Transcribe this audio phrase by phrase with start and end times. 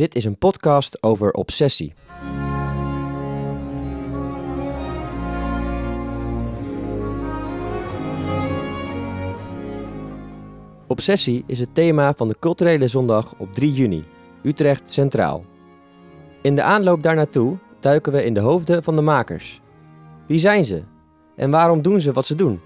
[0.00, 1.92] Dit is een podcast over obsessie.
[10.86, 14.04] Obsessie is het thema van de Culturele Zondag op 3 juni,
[14.42, 15.44] Utrecht Centraal.
[16.42, 19.60] In de aanloop daar naartoe duiken we in de hoofden van de makers.
[20.26, 20.82] Wie zijn ze?
[21.36, 22.60] En waarom doen ze wat ze doen?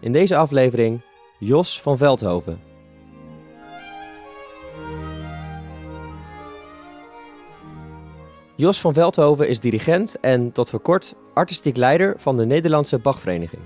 [0.00, 1.00] In deze aflevering
[1.38, 2.69] Jos van Veldhoven.
[8.60, 13.62] Jos van Veldhoven is dirigent en tot voor kort artistiek leider van de Nederlandse Bachvereniging.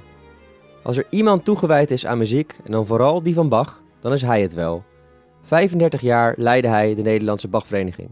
[0.83, 4.23] Als er iemand toegewijd is aan muziek, en dan vooral die van Bach, dan is
[4.23, 4.85] hij het wel.
[5.43, 8.09] 35 jaar leidde hij de Nederlandse Bachvereniging.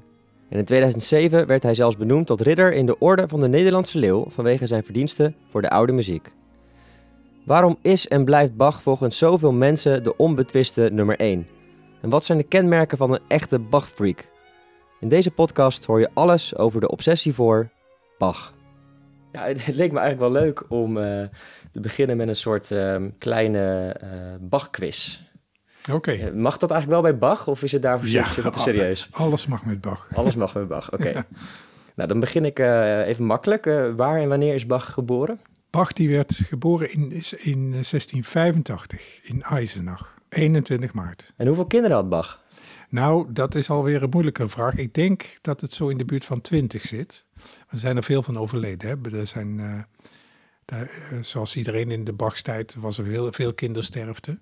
[0.49, 3.99] En in 2007 werd hij zelfs benoemd tot ridder in de Orde van de Nederlandse
[3.99, 6.33] Leeuw vanwege zijn verdiensten voor de oude muziek.
[7.45, 11.47] Waarom is en blijft Bach volgens zoveel mensen de onbetwiste nummer 1?
[12.01, 14.30] En wat zijn de kenmerken van een echte Bach-freak?
[15.02, 17.70] In deze podcast hoor je alles over de obsessie voor
[18.19, 18.55] Bach.
[19.32, 21.23] Ja, het, leek me eigenlijk wel leuk om uh,
[21.71, 24.09] te beginnen met een soort uh, kleine uh,
[24.40, 25.23] Bach-quiz.
[25.90, 25.96] Oké.
[25.96, 26.30] Okay.
[26.30, 29.09] mag dat eigenlijk wel bij Bach of is het daarvoor ja, te serieus?
[29.12, 30.09] Alles mag met Bach.
[30.15, 31.09] Alles mag met Bach, oké.
[31.09, 31.24] Okay.
[31.95, 32.59] nou, dan begin ik
[33.07, 33.65] even makkelijk.
[33.96, 35.40] waar en wanneer is Bach geboren?
[35.71, 37.10] Bach die werd geboren in,
[37.43, 41.32] in 1685 in Eisenach, 21 maart.
[41.37, 42.41] En hoeveel kinderen had Bach?
[42.93, 44.74] Nou, dat is alweer een moeilijke vraag.
[44.74, 47.24] Ik denk dat het zo in de buurt van 20 zit.
[47.68, 48.88] Er zijn er veel van overleden.
[48.88, 49.18] Hè?
[49.18, 49.82] Er zijn, uh,
[50.65, 54.38] daar, uh, zoals iedereen in de Bachstijd was er veel, veel kindersterfte.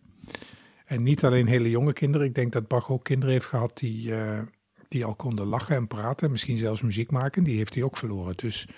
[0.85, 2.27] En niet alleen hele jonge kinderen.
[2.27, 4.43] Ik denk dat Bach ook kinderen heeft gehad die, uh,
[4.89, 6.31] die al konden lachen en praten.
[6.31, 7.45] Misschien zelfs muziek maken.
[7.45, 8.37] Die heeft hij ook verloren.
[8.37, 8.69] Dus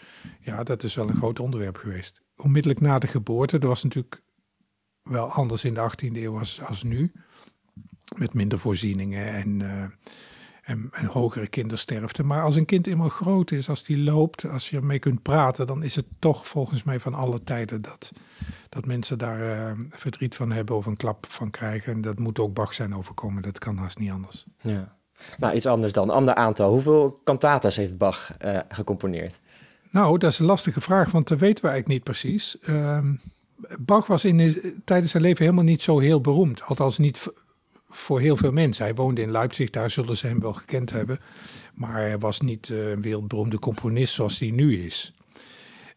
[0.41, 2.23] ja, dat is wel een groot onderwerp geweest.
[2.37, 4.23] Onmiddellijk na de geboorte, dat was natuurlijk
[5.03, 7.13] wel anders in de 18e eeuw als nu
[8.19, 9.83] met minder voorzieningen en, uh,
[10.63, 12.23] en, en, hogere kindersterfte.
[12.23, 15.67] Maar als een kind eenmaal groot is, als die loopt, als je ermee kunt praten,
[15.67, 18.13] dan is het toch volgens mij van alle tijden dat,
[18.69, 21.93] dat mensen daar uh, verdriet van hebben of een klap van krijgen.
[21.93, 24.45] En dat moet ook Bach zijn overkomen, dat kan haast niet anders.
[24.61, 24.97] Ja.
[25.39, 26.11] Nou, iets anders dan.
[26.11, 26.71] Ander aantal.
[26.71, 29.41] Hoeveel cantatas heeft Bach uh, gecomponeerd?
[29.91, 32.59] Nou, dat is een lastige vraag, want dat weten we eigenlijk niet precies.
[32.59, 33.15] Ehm,
[33.81, 36.63] Bach was in, tijdens zijn leven helemaal niet zo heel beroemd.
[36.63, 37.27] Althans niet
[37.93, 38.85] voor heel veel mensen.
[38.85, 41.19] Hij woonde in Leipzig, daar zullen ze hem wel gekend hebben.
[41.75, 45.13] Maar hij was niet uh, een wereldberoemde componist zoals hij nu is.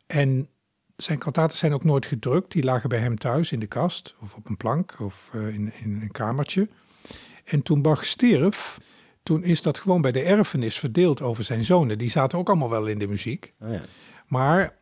[0.08, 0.50] En
[0.96, 2.52] zijn kantaten zijn ook nooit gedrukt.
[2.52, 5.72] Die lagen bij hem thuis in de kast of op een plank of uh, in,
[5.84, 6.70] in een kamertje.
[7.44, 8.78] En toen Bach stierf,
[9.24, 11.98] toen is dat gewoon bij de erfenis verdeeld over zijn zonen.
[11.98, 13.54] Die zaten ook allemaal wel in de muziek.
[13.60, 13.82] Oh ja.
[14.28, 14.78] Maar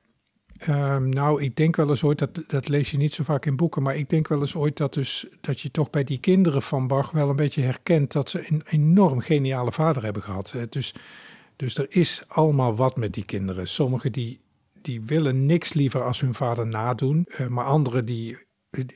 [0.70, 3.56] Um, nou, ik denk wel eens ooit, dat, dat lees je niet zo vaak in
[3.56, 6.62] boeken, maar ik denk wel eens ooit dat, dus, dat je toch bij die kinderen
[6.62, 10.54] van Bach wel een beetje herkent dat ze een enorm geniale vader hebben gehad.
[10.70, 10.94] Dus,
[11.56, 13.68] dus er is allemaal wat met die kinderen.
[13.68, 14.40] Sommigen die,
[14.82, 18.38] die willen niks liever als hun vader nadoen, uh, maar anderen die,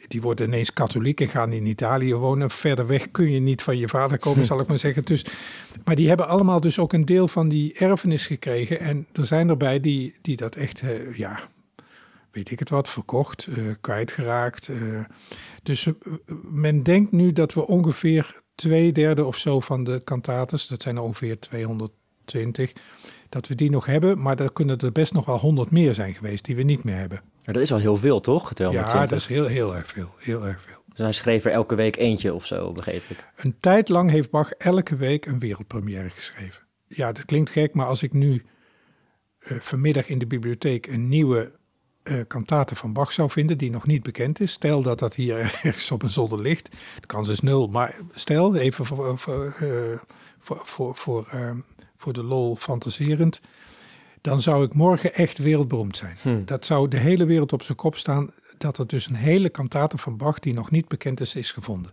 [0.08, 2.50] die worden ineens katholiek en gaan in Italië wonen.
[2.50, 5.06] Verder weg kun je niet van je vader komen, zal ik maar zeggen.
[5.06, 5.26] Dus,
[5.84, 8.80] maar die hebben allemaal dus ook een deel van die erfenis gekregen.
[8.80, 11.50] En er zijn erbij die, die dat echt, uh, ja,
[12.38, 14.68] weet ik het wat, verkocht, uh, kwijtgeraakt.
[14.68, 15.00] Uh,
[15.64, 15.88] dus
[16.44, 20.96] men denkt nu dat we ongeveer twee derde of zo van de kantates, dat zijn
[20.96, 22.74] er ongeveer 220,
[23.30, 24.22] dat we die nog hebben.
[24.22, 26.96] Maar er kunnen er best nog wel 100 meer zijn geweest die we niet meer
[26.96, 27.22] hebben.
[27.46, 28.54] Maar dat is al heel veel, toch?
[28.54, 28.94] 220?
[28.94, 30.14] Ja, dat is heel, heel erg veel.
[30.18, 30.84] Heel erg veel.
[30.88, 33.30] Dus hij schreef er elke week eentje of zo, begreep ik.
[33.36, 36.64] Een tijd lang heeft Bach elke week een wereldpremière geschreven.
[36.88, 38.46] Ja, dat klinkt gek, maar als ik nu
[39.40, 41.57] uh, vanmiddag in de bibliotheek een nieuwe
[42.10, 44.52] uh, kantate van Bach zou vinden die nog niet bekend is.
[44.52, 46.72] Stel dat dat hier ergens op een zolder ligt.
[47.00, 49.98] De kans is nul, maar stel even voor, voor, uh,
[50.40, 51.52] voor, voor, voor, uh,
[51.98, 53.42] voor de lol fantaserend.
[54.22, 56.18] Dan zou ik morgen echt wereldberoemd zijn.
[56.22, 56.46] Hmm.
[56.46, 58.32] Dat zou de hele wereld op zijn kop staan.
[58.58, 61.92] Dat er dus een hele kantate van Bach die nog niet bekend is, is gevonden.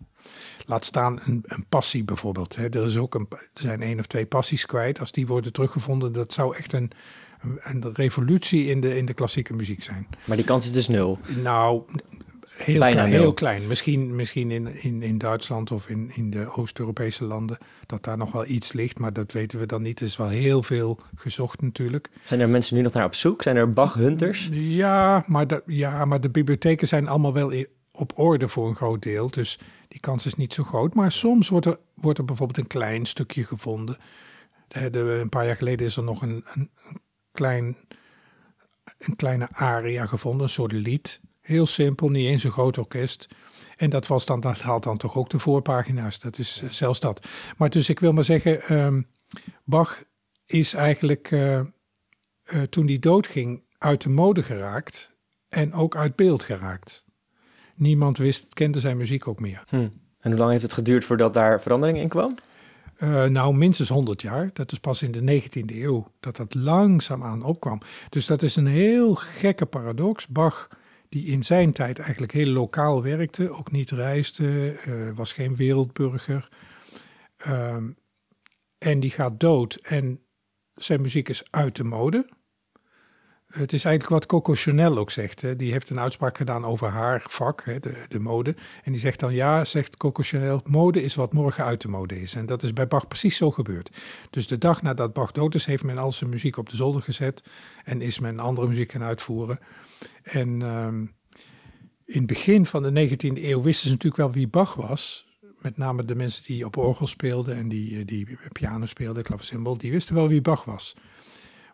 [0.67, 2.57] Laat staan een, een passie bijvoorbeeld.
[2.57, 2.69] Hè.
[2.69, 5.01] Er, is ook een, er zijn één of twee passies kwijt.
[5.01, 6.91] Als die worden teruggevonden, dat zou echt een,
[7.63, 10.07] een revolutie in de, in de klassieke muziek zijn.
[10.25, 11.19] Maar die kans is dus nul?
[11.43, 11.83] Nou,
[12.57, 13.11] heel Bijna klein.
[13.11, 13.67] Heel klein.
[13.67, 18.33] Misschien, misschien in, in, in Duitsland of in, in de Oost-Europese landen dat daar nog
[18.33, 20.01] wel iets ligt, maar dat weten we dan niet.
[20.01, 22.11] Er is wel heel veel gezocht natuurlijk.
[22.25, 23.43] Zijn er mensen nu nog naar op zoek?
[23.43, 24.49] Zijn er Bach-hunters?
[24.53, 27.53] Ja, maar de, ja, maar de bibliotheken zijn allemaal wel
[27.93, 29.31] op orde voor een groot deel.
[29.31, 29.59] Dus
[29.89, 30.95] die kans is niet zo groot.
[30.95, 33.97] Maar soms wordt er, wordt er bijvoorbeeld een klein stukje gevonden.
[34.69, 36.71] De, een paar jaar geleden is er nog een, een,
[37.35, 37.77] klein,
[38.99, 41.21] een kleine aria gevonden, een soort lied.
[41.41, 43.29] Heel simpel, niet eens een groot orkest.
[43.77, 46.19] En dat, was dan, dat haalt dan toch ook de voorpagina's.
[46.19, 47.27] Dat is zelfs dat.
[47.57, 49.07] Maar dus ik wil maar zeggen, um,
[49.65, 50.03] Bach
[50.47, 55.17] is eigenlijk uh, uh, toen hij doodging uit de mode geraakt
[55.49, 57.05] en ook uit beeld geraakt.
[57.75, 59.65] Niemand wist, kende zijn muziek ook meer.
[59.69, 59.89] Hm.
[60.21, 62.35] En hoe lang heeft het geduurd voordat daar verandering in kwam?
[62.99, 64.51] Uh, nou, minstens 100 jaar.
[64.53, 67.81] Dat is pas in de 19e eeuw dat dat langzaamaan opkwam.
[68.09, 70.27] Dus dat is een heel gekke paradox.
[70.29, 70.69] Bach,
[71.09, 76.49] die in zijn tijd eigenlijk heel lokaal werkte, ook niet reisde, uh, was geen wereldburger.
[77.47, 77.77] Uh,
[78.79, 80.21] en die gaat dood en
[80.75, 82.29] zijn muziek is uit de mode.
[83.55, 85.41] Het is eigenlijk wat Coco Chanel ook zegt.
[85.41, 85.57] Hè.
[85.57, 88.55] Die heeft een uitspraak gedaan over haar vak, hè, de, de mode.
[88.83, 92.21] En die zegt dan, ja, zegt Coco Chanel, mode is wat morgen uit de mode
[92.21, 92.35] is.
[92.35, 93.97] En dat is bij Bach precies zo gebeurd.
[94.31, 97.03] Dus de dag nadat Bach dood is, heeft men al zijn muziek op de zolder
[97.03, 97.45] gezet.
[97.85, 99.59] En is men andere muziek gaan uitvoeren.
[100.23, 101.15] En um,
[102.05, 105.27] in het begin van de 19e eeuw wisten ze natuurlijk wel wie Bach was.
[105.59, 109.91] Met name de mensen die op orgel speelden en die, die piano speelden, klavecimbal, die
[109.91, 110.95] wisten wel wie Bach was.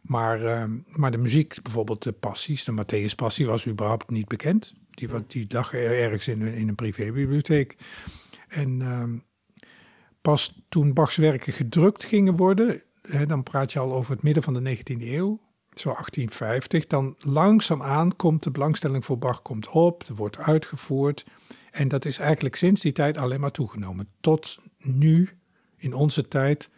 [0.00, 4.74] Maar, uh, maar de muziek, bijvoorbeeld de passies, de Matthäus Passie, was überhaupt niet bekend.
[4.90, 7.76] Die, die lag ergens in, in een privébibliotheek.
[8.48, 9.04] En uh,
[10.20, 14.42] pas toen Bachs werken gedrukt gingen worden, hè, dan praat je al over het midden
[14.42, 15.40] van de 19e eeuw,
[15.74, 21.26] zo 1850, dan langzaamaan komt de belangstelling voor Bach komt op, er wordt uitgevoerd.
[21.70, 24.08] En dat is eigenlijk sinds die tijd alleen maar toegenomen.
[24.20, 25.30] Tot nu,
[25.76, 26.70] in onze tijd,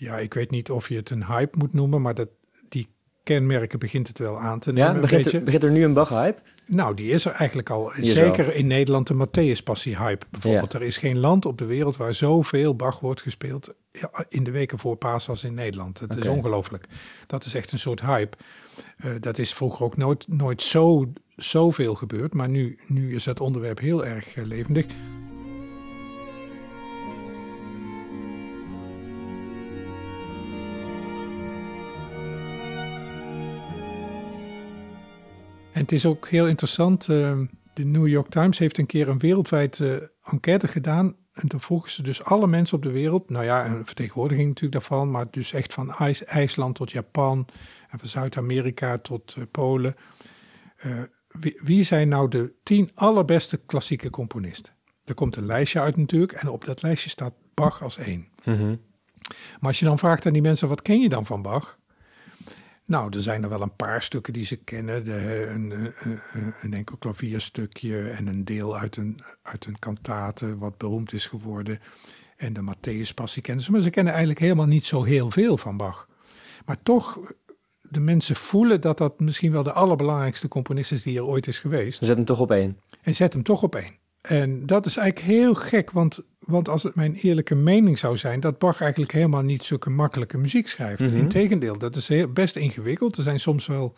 [0.00, 2.28] ja, ik weet niet of je het een hype moet noemen, maar dat,
[2.68, 2.88] die
[3.24, 4.94] kenmerken begint het wel aan te nemen.
[4.94, 6.40] Ja, begint, er, begint er nu een Bach-hype?
[6.66, 7.92] Nou, die is er eigenlijk al.
[8.00, 10.72] Zeker in Nederland de Matthäus-passie-hype bijvoorbeeld.
[10.72, 13.74] Er is geen land op de wereld waar zoveel Bach wordt gespeeld
[14.28, 16.00] in de weken voor Paas als in Nederland.
[16.00, 16.86] Het is ongelooflijk.
[17.26, 18.36] Dat is echt een soort hype.
[19.04, 23.40] Uh, dat is vroeger ook nooit, nooit zo, zoveel gebeurd, maar nu, nu is het
[23.40, 24.86] onderwerp heel erg uh, levendig.
[35.80, 37.08] En het is ook heel interessant.
[37.08, 37.38] Uh,
[37.74, 41.16] de New York Times heeft een keer een wereldwijd uh, enquête gedaan.
[41.32, 43.30] En toen vroegen ze dus alle mensen op de wereld.
[43.30, 45.10] Nou ja, een vertegenwoordiging natuurlijk daarvan.
[45.10, 47.46] Maar dus echt van IJs, IJsland tot Japan.
[47.90, 49.94] En van Zuid-Amerika tot uh, Polen.
[51.28, 54.74] Wie, wie, zijn nou de tien allerbeste klassieke componisten?
[55.04, 56.32] Er komt een lijstje uit natuurlijk.
[56.32, 58.28] En op dat lijstje staat Bach als één.
[58.44, 58.80] Mm -hmm.
[59.28, 61.79] Maar als je dan vraagt aan die mensen, wat ken je dan van Bach?
[62.90, 65.04] Nou, er zijn er wel een paar stukken die ze kennen.
[65.04, 66.20] De, een, een,
[66.62, 71.78] een, enkel klavierstukje en een deel uit een, uit een kantate wat beroemd is geworden.
[72.36, 73.70] En de Matthäus Passie kennen ze.
[73.70, 76.08] Maar ze kennen eigenlijk helemaal niet zo heel veel van Bach.
[76.64, 77.18] Maar toch,
[77.80, 81.58] de mensen voelen dat dat misschien wel de allerbelangrijkste componist is die er ooit is
[81.58, 82.04] geweest.
[82.04, 82.80] Zet hem toch op één.
[83.02, 83.99] En zet hem toch op één.
[84.20, 88.40] En dat is eigenlijk heel gek, want, want als het mijn eerlijke mening zou zijn,
[88.40, 91.00] dat Bach eigenlijk helemaal niet zulke makkelijke muziek schrijft.
[91.00, 91.16] Mm -hmm.
[91.16, 93.16] Integendeel, dat is heel, best ingewikkeld.
[93.16, 93.94] Er zijn soms wel,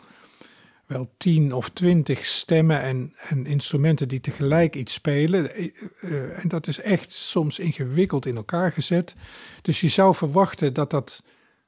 [0.85, 5.49] wel tien of twintig stemmen en, en instrumenten die tegelijk iets spelen.
[6.01, 9.15] Uh, en dat is echt soms ingewikkeld in elkaar gezet.
[9.61, 11.23] Dus je zou verwachten dat dat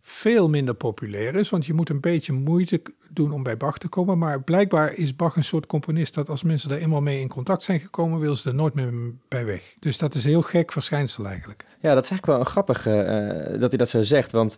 [0.08, 1.50] veel minder populair is.
[1.50, 2.82] Want je moet een beetje moeite
[3.12, 4.18] doen om bij Bach te komen.
[4.18, 7.64] Maar blijkbaar is Bach een soort componist dat als mensen er eenmaal mee in contact
[7.64, 8.94] zijn gekomen, willen ze er nooit meer
[9.28, 9.76] bij weg.
[9.80, 11.66] Dus dat is een heel gek verschijnsel eigenlijk.
[11.82, 14.32] Ja, dat is eigenlijk wel een grappig uh, dat hij dat zo zegt.
[14.32, 14.58] Want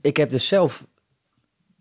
[0.00, 0.86] ik heb dus zelf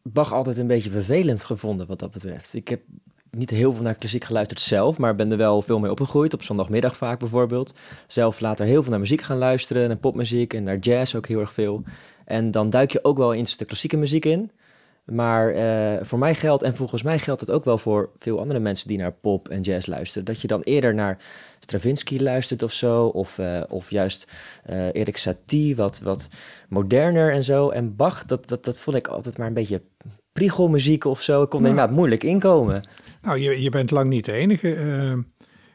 [0.04, 2.54] Bach altijd een beetje vervelend gevonden wat dat betreft.
[2.54, 2.82] Ik heb
[3.30, 6.34] niet heel veel naar klassiek geluisterd zelf, maar ben er wel veel mee opgegroeid.
[6.34, 7.74] Op zondagmiddag vaak bijvoorbeeld.
[8.08, 11.40] Zelf later heel veel naar muziek gaan luisteren, naar popmuziek en naar jazz ook heel
[11.40, 11.84] erg veel.
[12.26, 14.52] En dan duik je ook wel eens de klassieke muziek in.
[15.06, 18.60] Maar uh, voor mij geldt, en volgens mij geldt het ook wel voor veel andere
[18.60, 21.18] mensen die naar pop en jazz luisteren, dat je dan eerder naar
[21.60, 24.28] Stravinsky luistert of zo, of, uh, of juist
[24.70, 26.30] uh, Erik Satie, wat, wat
[26.70, 27.70] moderner en zo.
[27.70, 29.82] En Bach, dat, dat, dat vond ik altijd maar een beetje
[30.34, 31.42] priegelmuziek of zo.
[31.42, 32.84] Ik kon nou, inderdaad moeilijk inkomen.
[33.22, 34.68] Nou, je, je bent lang niet de enige.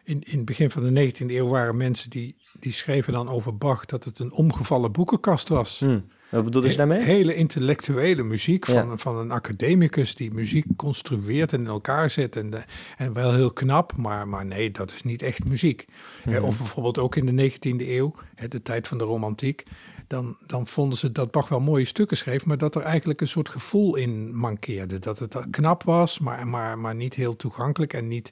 [0.05, 3.57] in, in het begin van de 19e eeuw waren mensen die, die schreven dan over
[3.57, 5.79] Bach dat het een omgevallen boekenkast was.
[5.79, 6.05] Hmm.
[6.31, 7.03] Wat bedoel je daarmee?
[7.03, 8.97] Hele intellectuele muziek van, ja.
[8.97, 12.37] van een academicus die muziek construeert en in elkaar zet.
[12.37, 12.63] En, de,
[12.97, 15.87] en wel heel knap, maar, maar nee, dat is niet echt muziek.
[16.25, 16.45] Mm -hmm.
[16.45, 18.15] Of bijvoorbeeld ook in de 19e eeuw,
[18.49, 19.63] de tijd van de romantiek.
[20.07, 23.29] Dan, dan vonden ze dat Bach wel mooie stukken schreef, maar dat er eigenlijk een
[23.29, 24.99] soort gevoel in mankeerde.
[24.99, 28.31] Dat het knap was, maar, maar, maar niet heel toegankelijk en niet.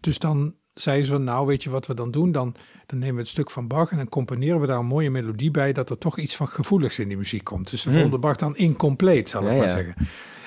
[0.00, 2.32] Dus dan zeiden ze van, nou weet je wat we dan doen?
[2.32, 2.54] Dan,
[2.86, 5.50] dan nemen we het stuk van Bach en dan componeren we daar een mooie melodie
[5.50, 7.70] bij, dat er toch iets van gevoeligs in die muziek komt.
[7.70, 8.00] Dus ze hmm.
[8.00, 9.68] vonden Bach dan incompleet, zal ik maar ja.
[9.68, 9.94] zeggen.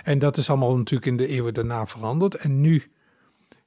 [0.04, 2.36] En dat is allemaal natuurlijk in de eeuwen daarna veranderd.
[2.36, 2.84] En nu,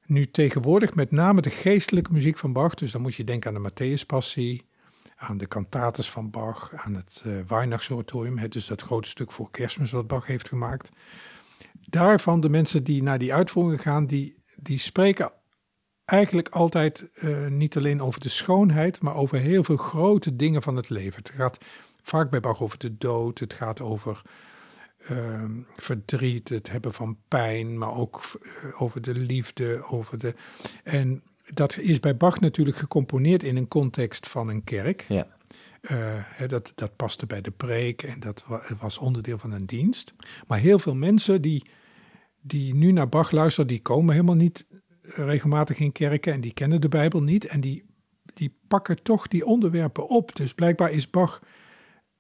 [0.07, 3.63] nu tegenwoordig met name de geestelijke muziek van Bach, dus dan moet je denken aan
[3.63, 4.67] de Matthäus Passie,
[5.17, 9.91] aan de cantates van Bach, aan het uh, Weihnachtsoratorium, dus dat grote stuk voor kerstmis
[9.91, 10.91] wat Bach heeft gemaakt.
[11.81, 15.33] Daarvan de mensen die naar die uitvoeringen gaan, die, die spreken
[16.09, 20.77] eigenlijk altijd uh, niet alleen over de schoonheid, maar over heel veel grote dingen van
[20.77, 21.23] het leven.
[21.23, 21.59] Het gaat
[22.03, 24.23] vaak bij Bach over de dood, het gaat over
[25.11, 25.45] uh,
[25.77, 30.35] verdriet, het hebben van pijn, maar ook uh, over de liefde, over de.
[30.85, 35.05] En dat is bij Bach natuurlijk gecomponeerd in een context van een kerk.
[35.09, 35.27] Ja.
[35.81, 38.45] Uh, dat, dat paste bij de preek en dat
[38.81, 40.15] was onderdeel van een dienst.
[40.47, 41.71] Maar heel veel mensen die,
[42.41, 44.67] die nu naar Bach luisteren, die komen helemaal niet
[45.15, 47.45] regelmatig in kerken en die kennen de Bijbel niet.
[47.45, 47.85] En die,
[48.35, 50.37] die pakken toch die onderwerpen op.
[50.37, 51.43] Dus blijkbaar is Bach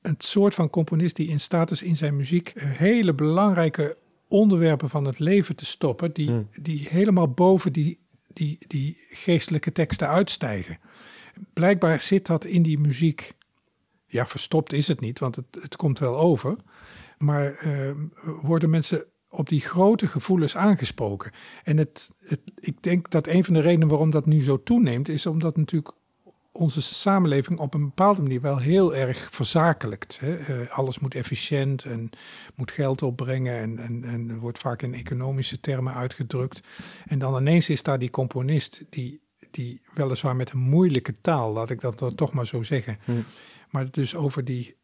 [0.02, 3.96] een soort van componist die in staat is in zijn muziek hele belangrijke
[4.28, 6.48] onderwerpen van het leven te stoppen, die, hmm.
[6.62, 7.98] die helemaal boven die,
[8.32, 10.78] die, die geestelijke teksten uitstijgen.
[11.52, 13.32] Blijkbaar zit dat in die muziek.
[14.06, 16.56] Ja, verstopt is het niet, want het, het komt wel over.
[17.18, 17.90] Maar uh,
[18.42, 21.32] worden mensen op die grote gevoelens aangesproken.
[21.64, 25.08] En het, het, ik denk dat een van de redenen waarom dat nu zo toeneemt,
[25.08, 25.92] is omdat natuurlijk
[26.52, 30.18] onze samenleving op een bepaalde manier wel heel erg verzakelijkt.
[30.20, 30.38] Hè?
[30.38, 32.10] Uh, alles moet efficiënt en
[32.54, 36.60] moet geld opbrengen en, en, en wordt vaak in economische termen uitgedrukt.
[37.06, 39.20] En dan ineens is daar die componist die,
[39.50, 43.12] die weliswaar met een moeilijke taal, laat ik dat dan toch maar zo zeggen, hm.
[43.70, 44.76] maar dus over die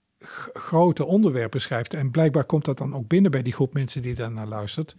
[0.52, 1.95] grote onderwerpen schrijft.
[1.95, 4.97] En blijkbaar komt dat dan ook binnen bij die groep mensen die daarnaar luistert.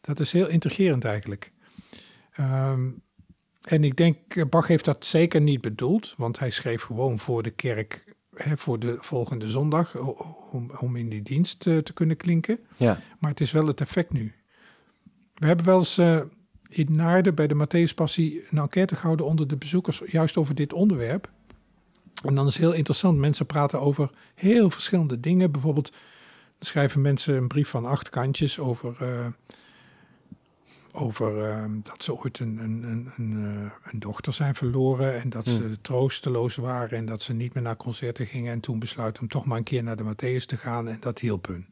[0.00, 1.52] Dat is heel intrigerend eigenlijk.
[2.40, 3.02] Um,
[3.64, 7.42] en ik denk, eh, Bach heeft dat zeker niet bedoeld, want hij schreef gewoon voor
[7.42, 9.96] de kerk hè, voor de volgende zondag
[10.52, 12.58] om, om in die dienst uh, te kunnen klinken.
[12.76, 13.00] Ja.
[13.18, 14.32] Maar het is wel het effect nu.
[15.34, 16.20] We hebben wel eens uh,
[16.68, 20.72] in Naarden bij de Matthäus Passie een enquête gehouden onder de bezoekers juist over dit
[20.72, 21.30] onderwerp.
[22.24, 25.52] En dan is heel interessant, mensen praten over heel verschillende dingen.
[25.52, 25.92] Bijvoorbeeld
[26.58, 28.96] schrijven mensen een brief van acht kantjes over
[30.96, 35.30] over uh, dat ze ooit een, een, een, een, eh, een dochter zijn verloren en
[35.30, 35.80] dat ze hmm.
[35.80, 39.44] troosteloos waren en dat ze niet meer naar concerten gingen en toen besluiten om toch
[39.44, 41.66] maar een keer naar de Matthäus te gaan en dat hielp hun.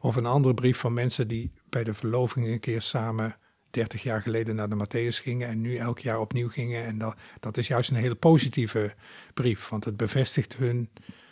[0.00, 3.36] Of een andere brief van mensen die bij de verloving een keer samen
[3.74, 6.84] 30 jaar geleden naar de Matthäus gingen en nu elk jaar opnieuw gingen.
[6.84, 8.94] En dat, dat is juist een hele positieve
[9.34, 10.88] brief, want het bevestigt hun,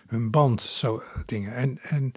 [0.07, 1.55] hun band, zo dingen.
[1.55, 2.13] En, en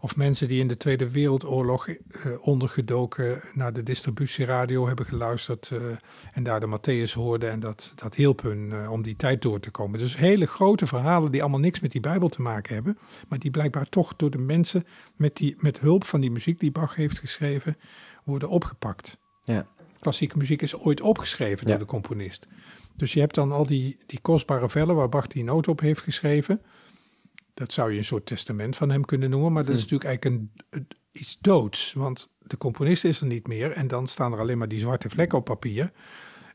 [0.00, 1.96] of mensen die in de Tweede Wereldoorlog uh,
[2.40, 5.82] ondergedoken naar de distributieradio hebben geluisterd uh,
[6.32, 9.70] en daar de Matthäus hoorden en dat, dat hielp hun om die tijd door te
[9.70, 9.98] komen.
[9.98, 13.50] Dus hele grote verhalen die allemaal niks met die Bijbel te maken hebben, maar die
[13.50, 17.18] blijkbaar toch door de mensen met, die, met hulp van die muziek die Bach heeft
[17.18, 17.76] geschreven
[18.24, 19.18] worden opgepakt.
[19.50, 19.66] Ja.
[20.00, 22.46] Klassieke muziek is ooit opgeschreven door de componist.
[22.96, 26.00] Dus je hebt dan al die, die kostbare vellen waar Bach die noot op heeft
[26.00, 26.62] geschreven.
[27.54, 29.94] Dat zou je een soort testament van hem kunnen noemen, maar dat is hm.
[29.94, 31.92] natuurlijk eigenlijk een, iets doods.
[31.92, 35.08] Want de componist is er niet meer en dan staan er alleen maar die zwarte
[35.08, 35.92] vlekken op papier.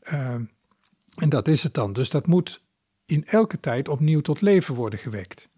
[0.01, 0.45] Ehm,
[1.15, 1.93] en dat is het dan.
[1.93, 2.61] Dus dat moet
[3.05, 5.49] in elke tijd opnieuw tot leven worden gewekt.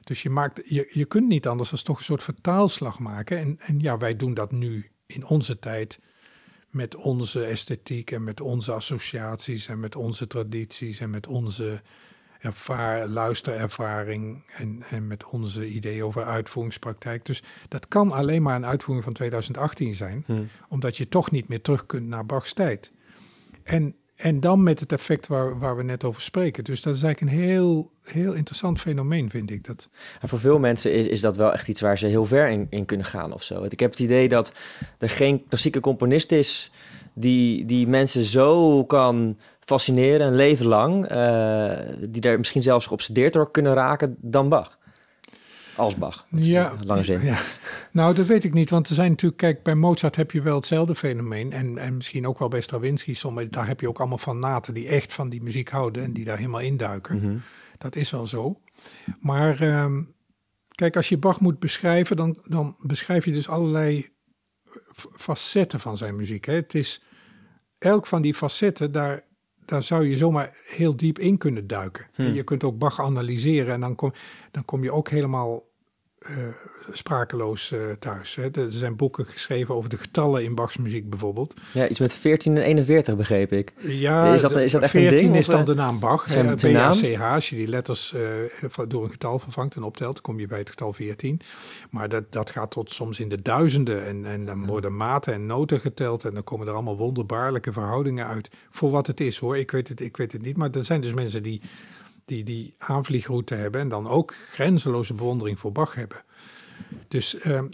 [0.00, 3.38] Dus je, maakt, je, je kunt niet anders dan toch een soort vertaalslag maken.
[3.38, 6.00] En, en ja, wij doen dat nu in onze tijd
[6.70, 11.82] met onze esthetiek en met onze associaties en met onze tradities en met onze
[12.40, 17.24] ervaar, luisterervaring en, en met onze ideeën over uitvoeringspraktijk.
[17.24, 20.48] Dus dat kan alleen maar een uitvoering van 2018 zijn, hmm.
[20.68, 22.92] omdat je toch niet meer terug kunt naar Bachs tijd.
[23.62, 26.64] En, en dan met het effect waar, waar we net over spreken.
[26.64, 29.66] Dus dat is eigenlijk een heel, heel interessant fenomeen, vind ik.
[29.66, 29.88] Dat.
[30.20, 32.66] En voor veel mensen is, is dat wel echt iets waar ze heel ver in,
[32.70, 33.62] in kunnen gaan of zo.
[33.62, 34.52] Ik heb het idee dat
[34.98, 36.70] er geen klassieke componist is
[37.14, 41.72] die, die mensen zo kan fascineren, een leven lang, uh,
[42.08, 44.78] die daar misschien zelfs geobsedeerd door kunnen raken dan Bach.
[45.80, 46.26] Als Bach.
[46.30, 47.24] Ja, lange zin.
[47.24, 47.38] Ja.
[47.92, 50.56] Nou, dat weet ik niet, want er zijn natuurlijk, kijk, bij Mozart heb je wel
[50.56, 53.14] hetzelfde fenomeen en, en misschien ook wel bij Stravinsky.
[53.14, 56.24] Sommige, daar heb je ook allemaal fanaten die echt van die muziek houden en die
[56.24, 57.20] daar helemaal induiken.
[57.22, 57.42] Mm
[57.78, 58.60] Dat is wel zo.
[59.20, 60.14] Maar um,
[60.74, 64.08] kijk, als je Bach moet beschrijven, dan, dan beschrijf je dus allerlei
[65.16, 66.44] facetten van zijn muziek.
[66.44, 66.54] Hè.
[66.54, 67.02] Het is
[67.78, 69.24] elk van die facetten, daar,
[69.64, 72.06] daar zou je zomaar heel diep in kunnen duiken.
[72.14, 72.32] Hmm.
[72.32, 74.12] je kunt ook Bach analyseren en dan kom,
[74.50, 75.68] dan kom je ook helemaal
[76.28, 76.36] uh,
[76.92, 78.34] sprakeloos uh, thuis.
[78.34, 78.50] Hè.
[78.50, 81.54] Er zijn boeken geschreven over de getallen in Bachs muziek bijvoorbeeld.
[81.72, 83.72] Ja, iets met 14 en 41 begreep ik.
[83.80, 86.26] Ja, is dat, is dat echt 14 een ding, is dan de naam Bach.
[86.26, 90.58] BACH, als je die letters uh, door een getal vervangt en optelt, kom je bij
[90.58, 91.40] het getal 14.
[91.90, 95.46] Maar dat, dat gaat tot soms in de duizenden en, en dan worden maten en
[95.46, 99.58] noten geteld en dan komen er allemaal wonderbaarlijke verhoudingen uit voor wat het is hoor.
[99.58, 101.60] Ik weet het, ik weet het niet, maar er zijn dus mensen die
[102.30, 106.22] die die aanvliegroute hebben en dan ook grenzeloze bewondering voor Bach hebben.
[107.08, 107.66] Dus, ehm,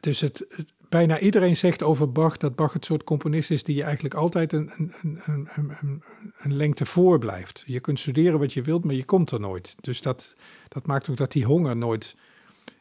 [0.00, 0.46] dus het,
[0.88, 4.52] bijna iedereen zegt over Bach dat Bach het soort componist is die je eigenlijk altijd
[4.52, 6.02] een, een, een, een,
[6.38, 7.64] een lengte voor blijft.
[7.66, 9.74] Je kunt studeren wat je wilt, maar je komt er nooit.
[9.80, 10.34] Dus dat,
[10.68, 12.16] dat maakt ook dat die honger nooit.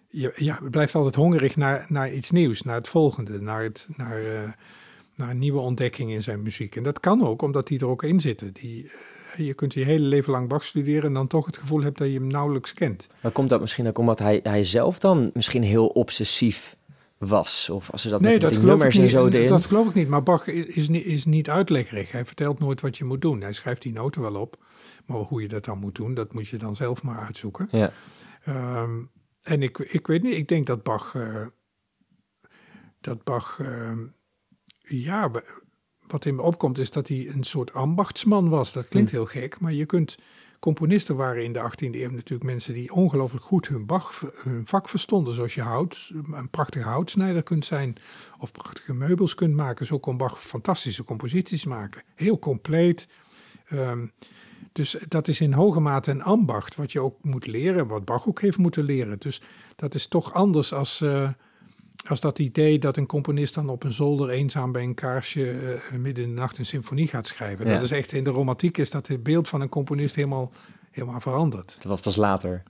[0.08, 4.22] Je, ja, blijft altijd hongerig naar, naar iets nieuws, naar het volgende, naar, het, naar,
[4.22, 4.52] uh,
[5.16, 6.76] naar een nieuwe ontdekking in zijn muziek.
[6.76, 8.54] En dat kan ook, omdat die er ook in zitten.
[8.54, 11.82] Die, uh, je kunt je hele leven lang Bach studeren en dan toch het gevoel
[11.82, 13.08] hebt dat je hem nauwelijks kent.
[13.22, 16.76] Maar komt dat misschien ook omdat hij, hij zelf dan misschien heel obsessief
[17.18, 17.70] was?
[17.70, 19.50] Of als ze dat nee, met dat nummers ik en niet, zo deden?
[19.50, 20.08] Dat geloof ik niet.
[20.08, 22.12] Maar Bach is, is, niet, is niet uitleggerig.
[22.12, 23.42] Hij vertelt nooit wat je moet doen.
[23.42, 24.64] Hij schrijft die noten wel op.
[25.06, 27.68] Maar hoe je dat dan moet doen, dat moet je dan zelf maar uitzoeken.
[27.72, 27.92] Ja.
[28.82, 31.14] Um, en ik, ik weet niet, ik denk dat Bach...
[31.14, 31.46] Uh,
[33.02, 33.60] dat Bach...
[33.62, 33.92] Uh,
[35.00, 35.32] ja,
[36.08, 38.74] wat in me opkomt is dat hij een soort ambachtsman was.
[38.74, 39.16] Dat klinkt Hm.
[39.16, 40.18] heel gek, maar je kunt...
[40.60, 44.90] Componisten waren in de 18e eeuw natuurlijk mensen die ongelooflijk goed hun, Bach, hun vak
[44.90, 45.34] verstonden.
[45.34, 47.96] Zoals je hout, een prachtige houtsnijder kunt zijn
[48.40, 49.86] of prachtige meubels kunt maken.
[49.86, 52.04] Zo kon Bach fantastische composities maken.
[52.16, 53.08] Heel compleet.
[53.72, 54.12] Um,
[54.72, 58.28] dus dat is in hoge mate een ambacht wat je ook moet leren, wat Bach
[58.28, 59.20] ook heeft moeten leren.
[59.20, 59.42] Dus
[59.76, 61.30] dat is toch anders als, uh,
[62.08, 65.54] als dat idee dat een componist dan op een zolder eenzaam bij een kaarsje
[65.92, 67.66] uh, midden in de nacht een symfonie gaat schrijven.
[67.66, 67.74] Ja.
[67.74, 70.52] Dat is echt in de romantiek is dat het beeld van een componist helemaal,
[70.92, 71.76] helemaal veranderd.
[71.76, 72.64] Dat was pas later.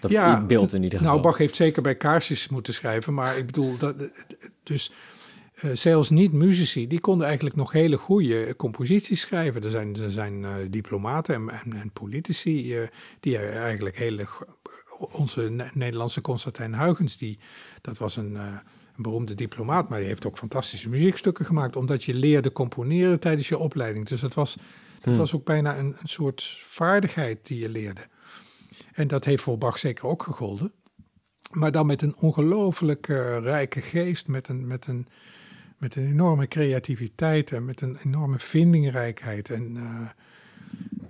[0.00, 1.14] Dat Ja, beeld in ieder geval.
[1.14, 4.10] Nou, Bach heeft zeker bij kaarsjes moeten schrijven, maar ik bedoel, dat,
[4.62, 4.92] dus
[5.64, 9.62] uh, zelfs niet-muzici, die konden eigenlijk nog hele goede composities schrijven.
[9.62, 12.86] Er zijn, er zijn uh, diplomaten en, en, en politici uh,
[13.20, 14.26] die eigenlijk hele...
[15.12, 17.38] Onze Nederlandse Constantijn Huygens, die,
[17.80, 18.38] dat was een,
[18.98, 23.48] een, beroemde diplomaat, maar die heeft ook fantastische muziekstukken gemaakt, omdat je leerde componeren tijdens
[23.48, 24.06] je opleiding.
[24.06, 24.64] Dus dat was, dat
[25.04, 25.16] Hmm.
[25.16, 28.06] was ook bijna een, een soort vaardigheid die je leerde.
[28.92, 30.72] En dat heeft voor Bach zeker ook gegolden.
[31.50, 33.06] Maar dan met een ongelooflijk
[33.42, 34.66] rijke geest, met een...
[34.66, 35.08] Met een
[35.78, 39.50] met een enorme creativiteit en met een enorme vindingrijkheid.
[39.50, 40.08] En uh,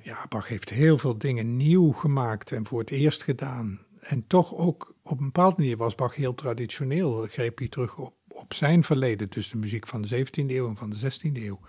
[0.02, 3.80] ja, Bach heeft heel veel dingen nieuw gemaakt en voor het eerst gedaan.
[4.08, 7.26] En toch ook op een bepaalde manier was Bach heel traditioneel.
[7.30, 10.76] Greep hij terug op, op zijn verleden, dus de muziek van de 17e eeuw en
[10.76, 11.60] van de 16e eeuw.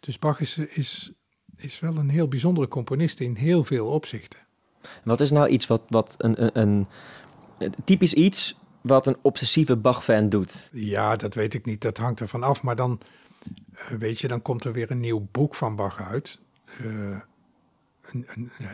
[0.00, 1.12] Dus Bach is, is,
[1.56, 4.38] is wel een heel bijzondere componist in heel veel opzichten.
[5.04, 6.86] Wat is nou iets wat, wat een, een, een,
[7.58, 10.68] een typisch iets wat een obsessieve Bach-fan doet?
[10.72, 11.80] Ja, dat weet ik niet.
[11.80, 12.62] Dat hangt ervan af.
[12.62, 13.00] Maar dan,
[13.72, 16.38] uh, weet je, dan komt er weer een nieuw boek van Bach uit.
[16.82, 17.20] Uh,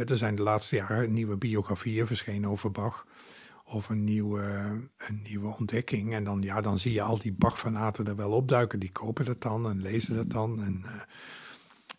[0.06, 3.06] er zijn de laatste jaren nieuwe biografieën verschenen over Bach.
[3.64, 4.42] Of een nieuwe,
[4.96, 6.14] een nieuwe ontdekking.
[6.14, 8.80] En dan, ja, dan zie je al die Bach-fanaten er wel opduiken.
[8.80, 10.62] Die kopen dat dan en lezen dat dan.
[10.62, 10.84] En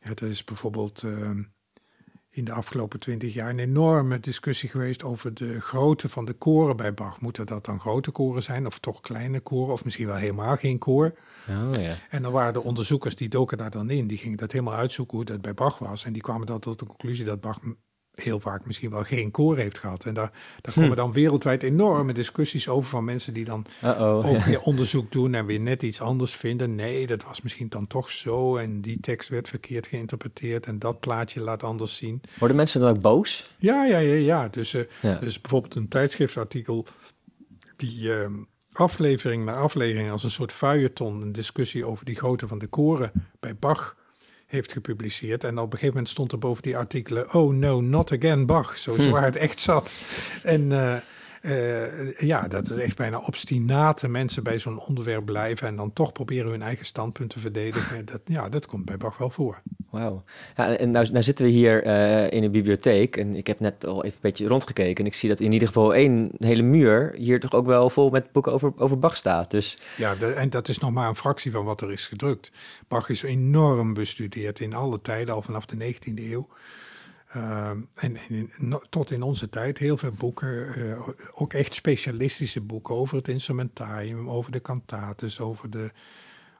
[0.02, 1.04] ja, er is bijvoorbeeld
[2.36, 6.76] in de afgelopen twintig jaar een enorme discussie geweest over de grootte van de koren
[6.76, 7.22] bij Bach.
[7.22, 10.78] Moeten dat dan grote koren zijn of toch kleine koren of misschien wel helemaal geen
[10.78, 11.14] koor?
[11.50, 11.96] Oh, ja.
[12.10, 14.08] En dan waren er onderzoekers die doken daar dan in.
[14.08, 16.06] Die gingen dat helemaal uitzoeken hoe dat bij Bach was.
[16.06, 17.60] En die kwamen dan tot de conclusie dat Bach
[18.16, 20.06] heel vaak misschien wel geen koor heeft gehad.
[20.06, 20.96] En daar, daar komen hm.
[20.96, 24.26] dan wereldwijd enorme discussies over van mensen die dan Uh -oh.
[24.26, 26.76] ook weer onderzoek doen en weer net iets anders vinden.
[26.76, 31.00] Nee, dat was misschien dan toch zo en die tekst werd verkeerd geïnterpreteerd en dat
[31.00, 32.22] plaatje laat anders zien.
[32.40, 33.52] Worden mensen dan ook boos?
[33.58, 34.14] Ja, ja, ja.
[34.14, 34.48] ja.
[34.48, 35.16] Dus, uh, Ja.
[35.16, 36.86] dus bijvoorbeeld een tijdschriftartikel
[37.76, 38.28] die uh,
[38.72, 43.12] aflevering na aflevering als een soort feuilleton, een discussie over die grootte van de koren
[43.40, 43.96] bij Bach
[44.54, 45.44] heeft gepubliceerd.
[45.44, 47.34] En op een gegeven moment stond er boven die artikelen...
[47.34, 48.78] oh no, not again Bach.
[48.78, 49.10] Zo Hm.
[49.10, 49.96] waar het echt zat.
[50.44, 50.72] En
[51.46, 55.68] uh, uh, ja, dat is echt bijna obstinate mensen bij zo'n onderwerp blijven...
[55.68, 58.06] en dan toch proberen hun eigen standpunt te verdedigen.
[58.06, 59.62] Dat, ja, dat komt bij Bach wel voor.
[59.90, 60.24] Wauw.
[60.56, 63.86] Ja, en nou, nou zitten we hier uh, in een bibliotheek en ik heb net
[63.86, 67.14] al even een beetje rondgekeken en ik zie dat in ieder geval één hele muur
[67.16, 69.52] hier toch ook wel vol met boeken over, over Bach staat.
[69.52, 69.78] Dus...
[69.98, 72.52] Ja, de, en dat is nog maar een fractie van wat er is gedrukt.
[72.88, 76.48] Bach is enorm bestudeerd in alle tijden, al vanaf de 19e eeuw.
[77.36, 82.62] Uh, en, en in, tot in onze tijd heel veel boeken, uh, ook echt specialistische
[82.62, 85.92] boeken over het instrumentarium, over de cantates, over de,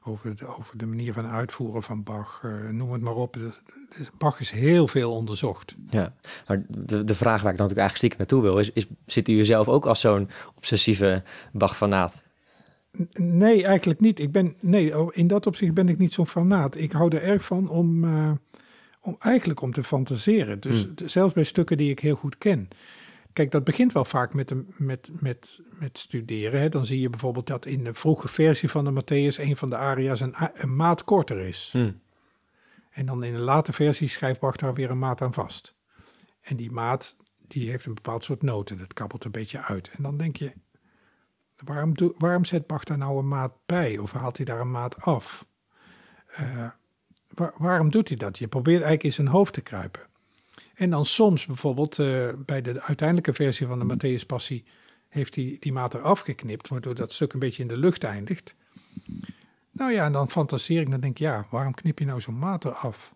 [0.04, 3.32] over de, over de manier van uitvoeren van Bach, uh, noem het maar op.
[3.32, 3.60] Dus,
[3.98, 5.74] dus Bach is heel veel onderzocht.
[5.88, 6.14] Ja,
[6.46, 9.28] maar de, de vraag waar ik dan natuurlijk eigenlijk stiekem naartoe wil, is, is zit
[9.28, 12.22] u zelf ook als zo'n obsessieve Bach-fanaat?
[13.12, 14.18] Nee, eigenlijk niet.
[14.18, 16.76] Ik ben, nee, in dat opzicht ben ik niet zo'n fanaat.
[16.76, 18.30] Ik hou er erg van om, uh,
[19.04, 20.60] om eigenlijk om te fantaseren.
[20.60, 20.94] Dus Hmm.
[21.08, 22.68] zelfs bij stukken die ik heel goed ken.
[23.32, 26.60] Kijk, dat begint wel vaak met, de, met, met, met studeren.
[26.60, 26.68] Hè.
[26.68, 29.76] Dan zie je bijvoorbeeld dat in de vroege versie van de Matthäus een van de
[29.76, 31.68] aria's een, een maat korter is.
[31.72, 32.00] Hmm.
[32.90, 35.74] En dan in een late versie schrijft Bach daar weer een maat aan vast.
[36.40, 37.16] En die maat,
[37.48, 38.78] die heeft een bepaald soort noten.
[38.78, 39.90] Dat kabbelt een beetje uit.
[39.96, 40.52] En dan denk je,
[41.64, 43.98] waarom, waarom zet Bach daar nou een maat bij?
[43.98, 45.46] Of haalt hij daar een maat af?
[46.40, 46.70] Uh,
[47.56, 48.38] waarom doet hij dat?
[48.38, 50.00] Je probeert eigenlijk in zijn hoofd te kruipen.
[50.74, 54.64] En dan soms bijvoorbeeld uh, bij de uiteindelijke versie van de Matthäus Passie
[55.08, 58.56] heeft hij die maat eraf geknipt, waardoor dat stuk een beetje in de lucht eindigt.
[59.70, 62.38] Nou ja, en dan fantaseer ik, dan denk ik, ja, waarom knip je nou zo'n
[62.38, 63.14] maat eraf?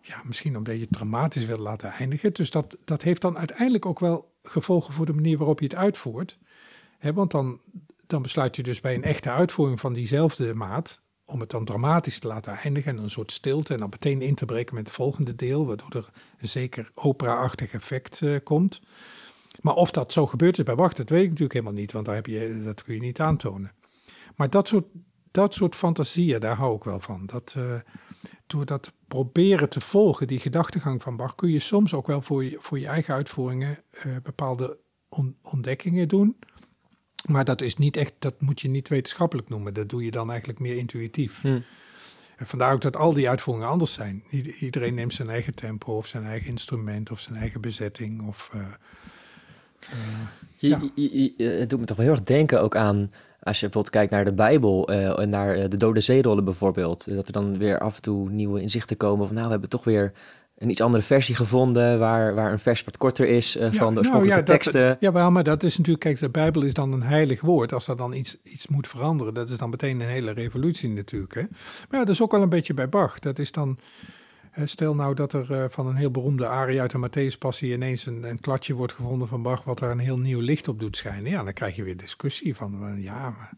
[0.00, 2.32] Ja, misschien omdat je het dramatisch wil laten eindigen.
[2.32, 5.74] Dus dat, dat heeft dan uiteindelijk ook wel gevolgen voor de manier waarop je het
[5.74, 6.38] uitvoert.
[7.00, 7.60] Want dan,
[8.06, 12.18] dan besluit je dus bij een echte uitvoering van diezelfde maat, om het dan dramatisch
[12.18, 14.94] te laten eindigen en een soort stilte en dan meteen in te breken met het
[14.94, 18.80] volgende deel, waardoor er een zeker opera-achtig effect uh, komt.
[19.60, 22.06] Maar of dat zo gebeurd is bij Bach, dat weet ik natuurlijk helemaal niet, want
[22.06, 23.72] daar heb je, dat kun je niet aantonen.
[24.36, 24.84] Maar dat soort,
[25.30, 27.26] dat soort fantasieën, daar hou ik wel van.
[27.26, 27.74] Dat, uh,
[28.46, 32.44] door dat proberen te volgen, die gedachtegang van Bach, kun je soms ook wel voor
[32.44, 36.36] je, voor je eigen uitvoeringen uh, bepaalde on, ontdekkingen doen.
[37.26, 39.74] Maar dat is niet echt, dat moet je niet wetenschappelijk noemen.
[39.74, 41.40] Dat doe je dan eigenlijk meer intuïtief.
[41.40, 41.60] Hm.
[42.36, 44.22] En vandaar ook dat al die uitvoeringen anders zijn.
[44.60, 48.26] Iedereen neemt zijn eigen tempo of zijn eigen instrument of zijn eigen bezetting.
[48.28, 48.60] Of, uh,
[49.80, 50.90] uh, je,
[51.36, 53.10] je, het doet me toch wel heel erg denken ook aan
[53.46, 57.26] als je bijvoorbeeld kijkt naar de Bijbel uh, en naar de dode zeerollen bijvoorbeeld, dat
[57.26, 60.12] er dan weer af en toe nieuwe inzichten komen van nou, we hebben toch weer
[60.56, 63.78] een iets andere versie gevonden, waar, waar een vers wat korter is uh, van de
[63.78, 64.86] nou oorspronkelijke nou, ja, teksten.
[64.86, 67.72] Dat, ja, wel, maar dat is natuurlijk, kijk, de Bijbel is dan een heilig woord.
[67.72, 71.34] Als er dan iets, iets moet veranderen, dat is dan meteen een hele revolutie natuurlijk.
[71.34, 71.40] Hè?
[71.40, 73.18] Maar ja, dat is ook wel een beetje bij Bach.
[73.18, 73.78] Dat is dan,
[74.64, 78.28] stel nou dat er uh, van een heel beroemde arie uit de Matthäus-passie ineens een,
[78.28, 81.30] een kladje wordt gevonden van Bach, wat daar een heel nieuw licht op doet schijnen.
[81.30, 83.52] Ja, dan krijg je weer discussie van, uh, ja, maar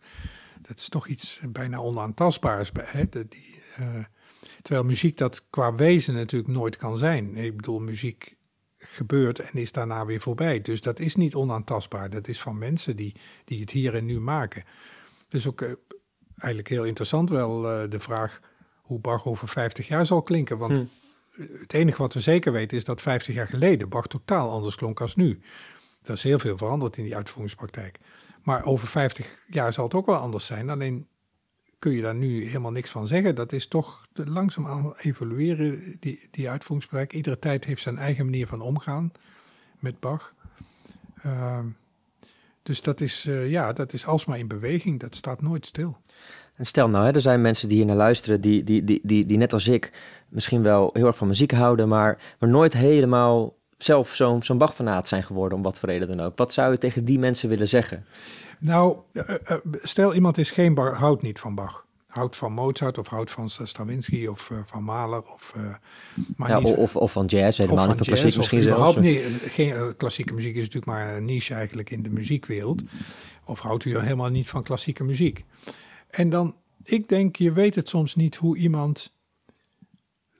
[0.62, 2.70] dat is toch iets bijna onaantastbaars.
[2.74, 3.04] Hè?
[3.10, 3.56] Die,
[4.68, 7.36] Terwijl muziek dat qua wezen natuurlijk nooit kan zijn.
[7.36, 8.36] Ik bedoel, muziek
[8.76, 10.60] gebeurt en is daarna weer voorbij.
[10.60, 12.10] Dus dat is niet onaantastbaar.
[12.10, 14.64] Dat is van mensen die, die het hier en nu maken.
[15.28, 15.72] Dus ook uh,
[16.36, 18.40] eigenlijk heel interessant wel uh, de vraag
[18.82, 20.58] hoe Bach over 50 jaar zal klinken.
[20.58, 20.84] Want hm.
[21.58, 25.00] het enige wat we zeker weten is dat 50 jaar geleden Bach totaal anders klonk
[25.00, 25.40] als nu.
[26.02, 27.98] Er is heel veel veranderd in die uitvoeringspraktijk.
[28.42, 30.70] Maar over 50 jaar zal het ook wel anders zijn.
[30.70, 31.08] Alleen
[31.78, 33.34] kun je daar nu helemaal niks van zeggen.
[33.34, 37.12] Dat is toch langzaamaan evolueren, die, die uitvoeringspraktijk.
[37.12, 39.12] Iedere tijd heeft zijn eigen manier van omgaan
[39.78, 40.34] met Bach.
[41.26, 41.58] Uh,
[42.62, 45.00] dus dat is, uh, ja, dat is alsmaar in beweging.
[45.00, 45.96] Dat staat nooit stil.
[46.54, 49.26] En stel nou, hè, er zijn mensen die hier naar luisteren, die, die, die, die,
[49.26, 49.92] die net als ik
[50.28, 55.08] misschien wel heel erg van muziek houden, maar, maar nooit helemaal zelf zo'n zo'n Bach-fanaat
[55.08, 56.38] zijn geworden, om wat voor reden dan ook.
[56.38, 58.04] Wat zou je tegen die mensen willen zeggen?
[58.58, 61.86] Nou, eh, eh, stel iemand is geen Bach, houdt niet van Bach.
[62.06, 65.74] Houdt van Mozart of houdt van Stravinsky of uh, van Mahler of, uh,
[66.36, 68.96] maar ja, niet, of, of van jazz, helemaal niet van klassiek misschien zelfs.
[68.96, 72.82] Niet, geen, klassieke muziek is natuurlijk maar een niche eigenlijk in de muziekwereld.
[73.44, 75.44] Of houdt u helemaal niet van klassieke muziek.
[76.10, 79.14] En dan, ik denk, je weet het soms niet hoe iemand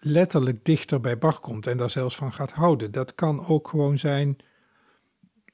[0.01, 2.93] letterlijk dichter bij Bach komt en daar zelfs van gaat houden.
[2.93, 4.37] Dat kan ook gewoon zijn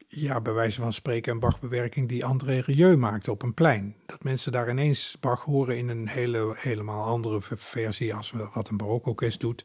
[0.06, 3.96] ja, bij wijze van spreken een Bach-bewerking die André Rieu maakte op een plein.
[4.06, 8.76] Dat mensen daar ineens Bach horen in een hele, helemaal andere versie als wat een
[8.76, 9.64] barokorkest doet.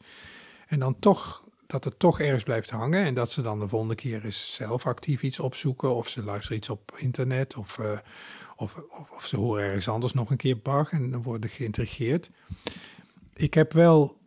[0.67, 3.95] En dan toch, dat het toch ergens blijft hangen en dat ze dan de volgende
[3.95, 7.91] keer eens zelf actief iets opzoeken of ze luisteren iets op internet of, uh,
[8.56, 12.32] of, of, of, ze horen ergens anders nog een keer Bach en dan worden geïntrigeerd.
[13.34, 14.17] Ik heb wel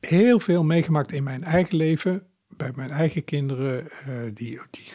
[0.00, 2.27] heel veel meegemaakt in mijn eigen leven
[2.58, 4.92] bij mijn eigen kinderen, uh, die, die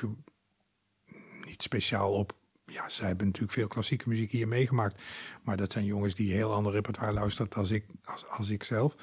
[1.45, 2.35] niet speciaal op.
[2.65, 5.01] Ja, zij hebben natuurlijk veel klassieke muziek hier meegemaakt.
[5.43, 8.95] Maar dat zijn jongens die heel ander repertoire luisteren als ik, als, als ik zelf.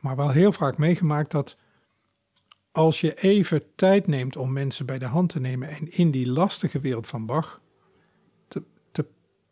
[0.00, 1.56] Maar wel heel vaak meegemaakt dat
[2.72, 6.30] als je even tijd neemt om mensen bij de hand te nemen en in die
[6.30, 7.60] lastige wereld van Bach
[8.48, 9.06] te, te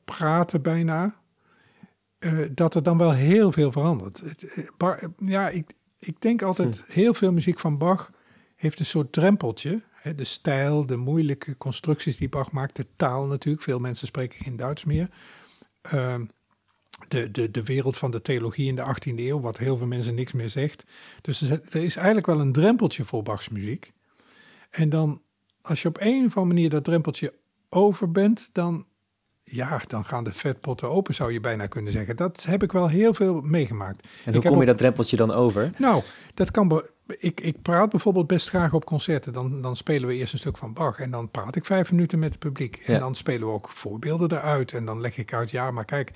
[0.05, 1.21] praten bijna,
[2.19, 4.23] uh, dat er dan wel heel veel verandert.
[4.79, 6.93] Uh, ja, ik, ik denk altijd, hm.
[6.93, 8.11] heel veel muziek van Bach
[8.59, 9.83] heeft een soort drempeltje.
[9.93, 13.65] Hè, de stijl, de moeilijke constructies die Bach maakt, de taal natuurlijk.
[13.65, 15.11] Veel mensen spreken geen Duits meer.
[15.95, 16.15] Uh,
[17.09, 20.15] de, de, de wereld van de theologie in de 18e eeuw, wat heel veel mensen
[20.15, 20.85] niks meer zegt.
[21.21, 23.93] Dus er is eigenlijk wel een drempeltje voor Bachs muziek.
[24.71, 25.23] En dan,
[25.63, 27.35] als je op een of andere manier dat drempeltje
[27.69, 28.87] over bent, dan,
[29.43, 32.17] ja, dan gaan de vetpotten open, zou je bijna kunnen zeggen.
[32.17, 34.07] Dat heb ik wel heel veel meegemaakt.
[34.25, 35.73] En hoe kom je dat drempeltje dan over?
[35.77, 36.03] Nou,
[36.35, 36.83] dat kan
[37.19, 39.33] ik, ik praat bijvoorbeeld best graag op concerten.
[39.33, 42.19] Dan, dan spelen we eerst een stuk van Bach en dan praat ik vijf minuten
[42.19, 42.77] met het publiek.
[42.77, 44.73] En dan spelen we ook voorbeelden eruit.
[44.73, 46.13] En dan leg ik uit, ja, maar kijk,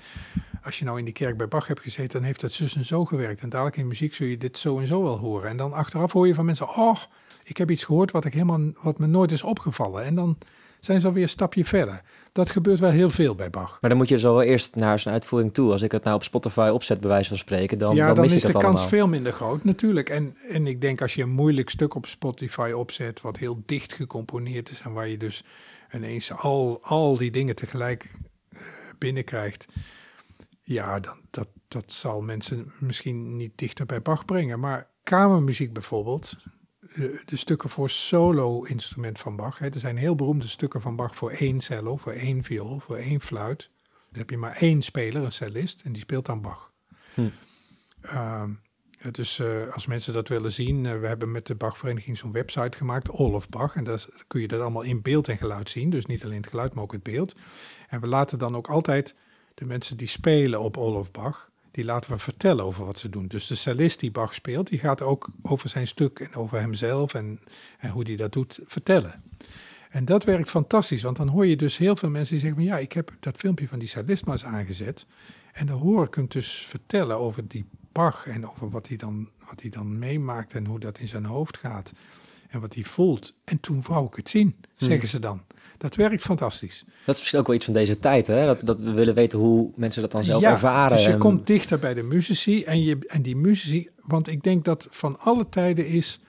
[0.63, 2.85] als je nou in die kerk bij Bach hebt gezeten, dan heeft dat zus en
[2.85, 3.41] zo gewerkt.
[3.41, 5.49] En dadelijk in muziek zul je dit zo en zo wel horen.
[5.49, 6.97] En dan achteraf hoor je van mensen, oh,
[7.43, 10.03] ik heb iets gehoord wat, ik helemaal, wat me nooit is opgevallen.
[10.03, 10.37] En dan
[10.79, 12.01] zijn ze alweer een stapje verder.
[12.33, 13.77] Dat gebeurt wel heel veel bij Bach.
[13.81, 15.71] Maar dan moet je zo wel eerst naar zijn uitvoering toe.
[15.71, 18.23] Als ik het nou op Spotify opzet, bij wijze van spreken, dan, ja, dan, dan
[18.23, 18.87] mis is de kans allemaal.
[18.87, 20.09] veel minder groot natuurlijk.
[20.09, 23.93] En, en ik denk als je een moeilijk stuk op Spotify opzet, wat heel dicht
[23.93, 25.43] gecomponeerd is en waar je dus
[25.91, 28.11] ineens al, al die dingen tegelijk
[28.49, 28.59] eh,
[28.97, 29.67] binnenkrijgt,
[30.63, 34.59] ja, dan, dat, dat zal mensen misschien niet dichter bij Bach brengen.
[34.59, 36.35] Maar kamermuziek bijvoorbeeld,
[36.95, 39.57] de, de stukken voor solo-instrument van Bach.
[39.57, 42.95] Hè, er zijn heel beroemde stukken van Bach voor één cello, voor één viool, voor
[42.95, 43.69] één fluit.
[44.09, 46.71] Dan heb je maar één speler, een cellist, en die speelt dan Bach.
[47.13, 47.29] Hm.
[48.01, 48.43] Eh,
[49.73, 53.33] als mensen dat willen zien, eh, we hebben met de Bachvereniging zo'n website gemaakt, All
[53.33, 53.75] of Bach.
[53.75, 55.89] En daar kun je dat allemaal in beeld en geluid zien.
[55.89, 57.35] Dus niet alleen het geluid, maar ook het beeld.
[57.87, 59.15] En we laten dan ook altijd
[59.53, 63.09] de mensen die spelen op All of Bach, die laten we vertellen over wat ze
[63.09, 63.27] doen.
[63.27, 67.13] Dus de cellist die Bach speelt, die gaat ook over zijn stuk en over hemzelf
[67.13, 67.39] en,
[67.79, 69.23] en hoe hij dat doet vertellen.
[69.89, 72.71] En dat werkt fantastisch, want dan hoor je dus heel veel mensen die zeggen van
[72.71, 75.05] ja, ik heb dat filmpje van die cellist maar eens aangezet.
[75.53, 79.29] En dan hoor ik hem dus vertellen over die Bach en over wat hij dan,
[79.49, 81.91] wat hij dan meemaakt en hoe dat in zijn hoofd gaat.
[82.49, 83.35] En wat hij voelt.
[83.43, 85.43] En toen wou ik het zien, zeggen ze dan.
[85.83, 86.83] Dat werkt fantastisch.
[87.05, 88.45] Dat is misschien ook wel iets van deze tijd, hè?
[88.45, 90.97] Dat, dat we willen weten hoe mensen dat dan zelf ja, ervaren.
[90.97, 94.43] Dus je en- komt dichter bij de muzici en, je, en die muzici, want ik
[94.43, 96.21] denk dat van alle tijden is,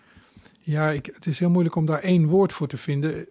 [0.60, 3.28] ja, ik, het is heel moeilijk om daar één woord voor te vinden.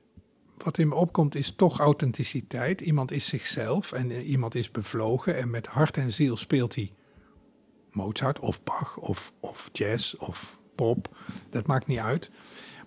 [0.58, 2.82] Wat in me opkomt is toch authenticiteit.
[2.82, 6.92] Iemand is zichzelf en eh, iemand is bevlogen en met hart en ziel speelt hij
[7.92, 11.16] Mozart of Bach of, of jazz of pop.
[11.50, 12.32] Dat maakt niet uit.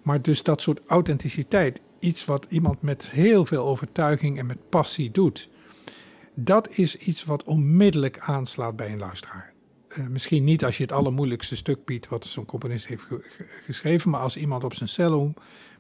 [0.03, 5.11] Maar dus dat soort authenticiteit, iets wat iemand met heel veel overtuiging en met passie
[5.11, 5.49] doet,
[6.35, 9.53] dat is iets wat onmiddellijk aanslaat bij een luisteraar.
[9.89, 13.61] Eh, misschien niet als je het allermoeilijkste stuk biedt wat zo'n componist heeft ge- ge-
[13.65, 15.33] geschreven, maar als iemand op zijn cello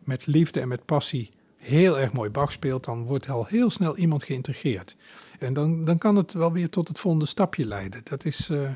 [0.04, 3.96] met liefde en met passie heel erg mooi Bach speelt, dan wordt al heel snel
[3.96, 4.96] iemand geïntegreerd.
[5.38, 8.00] En dan, dan kan het wel weer tot het volgende stapje leiden.
[8.04, 8.70] Dat is, eh,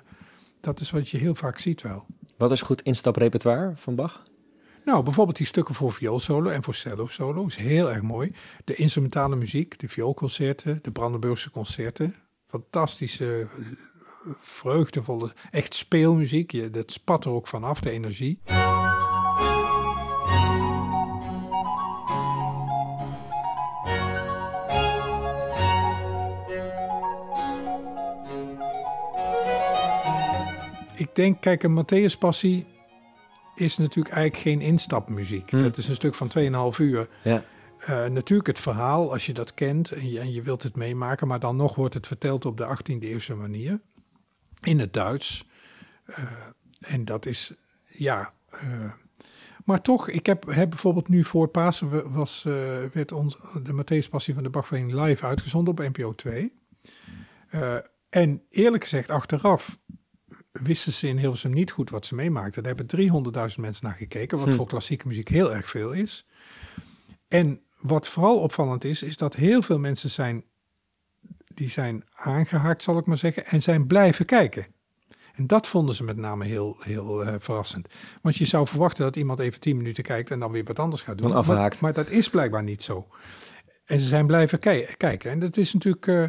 [0.60, 2.06] dat is wat je heel vaak ziet wel.
[2.36, 4.22] Wat is goed instaprepertoire van Bach?
[4.84, 8.32] Nou, bijvoorbeeld die stukken voor vioolsolo en voor cello solo is heel erg mooi.
[8.64, 12.14] De instrumentale muziek, de vioolconcerten, de Brandenburgse concerten.
[12.46, 13.48] Fantastische,
[14.40, 16.52] vreugdevolle, echt speelmuziek.
[16.52, 18.40] Je, dat spat er ook vanaf, de energie.
[30.94, 32.66] Ik denk, kijk, een Matthäus Passie
[33.60, 35.50] is natuurlijk eigenlijk geen instapmuziek.
[35.50, 35.62] Hm.
[35.62, 36.30] Dat is een stuk van
[36.72, 37.08] 2,5 uur.
[37.24, 37.44] Ja.
[37.78, 41.28] Eh, natuurlijk het verhaal, als je dat kent en je, en je wilt het meemaken,
[41.28, 43.80] maar dan nog wordt het verteld op de 18e eeuwse manier.
[44.62, 45.46] In het Duits.
[46.04, 46.24] Eh,
[46.80, 47.52] en dat is,
[47.86, 48.32] ja.
[48.48, 48.92] eh,
[49.64, 52.42] maar toch, ik heb, heb bijvoorbeeld nu voor Pasen was,
[52.92, 56.52] werd ons, de Matthäus Passie van de Bachvereniging live uitgezonden op NPO 2.
[57.50, 57.76] Eh,
[58.10, 59.78] en eerlijk gezegd, achteraf
[60.52, 62.62] wisten ze in Hilversum niet goed wat ze meemaakten.
[62.62, 62.98] Daar hebben
[63.52, 64.54] 300.000 mensen naar gekeken, wat Hm.
[64.54, 66.26] voor klassieke muziek heel erg veel is.
[67.28, 70.44] En wat vooral opvallend is, is dat heel veel mensen zijn,
[71.54, 74.66] die zijn aangehaakt, zal ik maar zeggen, en zijn blijven kijken.
[75.34, 77.88] En dat vonden ze met name heel, heel eh, verrassend.
[78.22, 81.02] Want je zou verwachten dat iemand even 10 minuten kijkt en dan weer wat anders
[81.02, 81.32] gaat doen.
[81.46, 83.08] Maar, maar dat is blijkbaar niet zo.
[83.84, 84.58] En ze zijn blijven
[84.96, 85.30] kijken.
[85.30, 86.06] En dat is natuurlijk.
[86.06, 86.24] eh,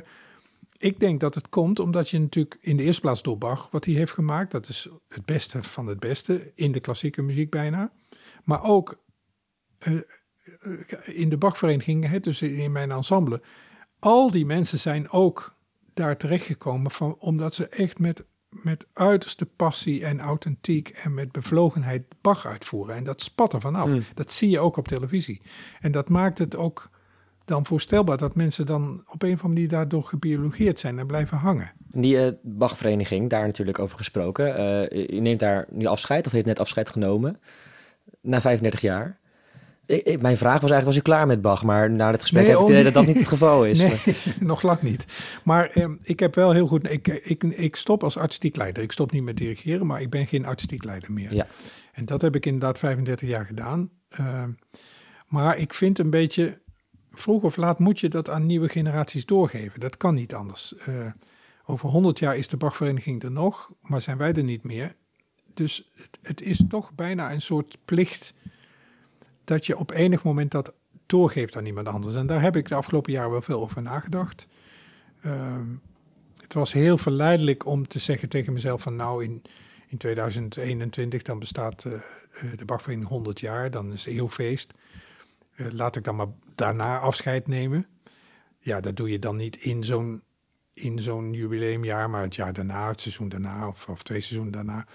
[0.81, 3.85] ik denk dat het komt omdat je natuurlijk in de eerste plaats door Bach, wat
[3.85, 7.91] hij heeft gemaakt, dat is het beste van het beste in de klassieke muziek bijna.
[8.43, 9.03] Maar ook
[9.77, 10.03] eh, eh,
[11.19, 13.41] in de Bachvereniging, hè, dus in mijn ensemble,
[13.99, 15.55] al die mensen zijn ook
[15.93, 22.03] daar terechtgekomen van, omdat ze echt met, met uiterste passie en authentiek en met bevlogenheid
[22.21, 22.95] Bach uitvoeren.
[22.95, 23.91] En dat spat er vanaf.
[23.91, 24.03] Hmm.
[24.13, 25.41] Dat zie je ook op televisie.
[25.79, 26.89] En dat maakt het ook
[27.51, 31.37] dan voorstelbaar dat mensen dan op een of andere manier daardoor gebiologeerd zijn en blijven
[31.37, 31.71] hangen.
[31.87, 34.55] Die eh, Bachvereniging, daar natuurlijk over gesproken.
[34.89, 37.39] Eh, u neemt daar nu afscheid, of heeft net afscheid genomen,
[38.21, 39.19] na 35 jaar.
[39.85, 41.63] Ik, ik- mijn vraag was eigenlijk, was u klaar met Bach?
[41.63, 43.79] Maar na het gesprek Nee, heb ik oh, dat dat niet het geval is.
[43.83, 43.97] Nee,
[44.39, 45.05] nog lang niet.
[45.43, 46.91] Maar ehm, ik heb wel heel goed.
[46.91, 48.83] Ik, ik, ik stop als artistiek leider.
[48.83, 51.33] Ik stop niet met dirigeren, maar ik ben geen artistiek leider meer.
[51.33, 51.47] Ja.
[51.93, 53.89] En dat heb ik inderdaad 35 jaar gedaan.
[54.09, 54.49] Ehm,
[55.27, 56.60] maar ik vind een beetje.
[57.11, 59.79] Vroeg of laat moet je dat aan nieuwe generaties doorgeven.
[59.79, 60.75] Dat kan niet anders.
[60.75, 61.11] Eh,
[61.65, 64.95] over 100 jaar is de Bachvereniging er nog, maar zijn wij er niet meer.
[65.53, 68.33] Dus het, het is toch bijna een soort plicht
[69.43, 70.73] dat je op enig moment dat
[71.05, 72.15] doorgeeft aan iemand anders.
[72.15, 74.47] En daar heb ik de afgelopen jaren wel veel over nagedacht.
[75.21, 75.67] Ehm,
[76.41, 79.41] het was heel verleidelijk om te zeggen tegen mezelf van nou in,
[79.87, 81.93] in 2021, dan bestaat uh,
[82.55, 84.73] de Bachvereniging 100 jaar, dan is eeuwfeest.
[84.73, 84.79] Uh,
[85.55, 87.87] laat ik dan maar daarna afscheid nemen.
[88.59, 90.23] Ja, dat doe je dan niet in zo'n
[90.73, 94.85] in zo'n jubileumjaar, maar het jaar daarna, het seizoen daarna of, of twee seizoenen daarna.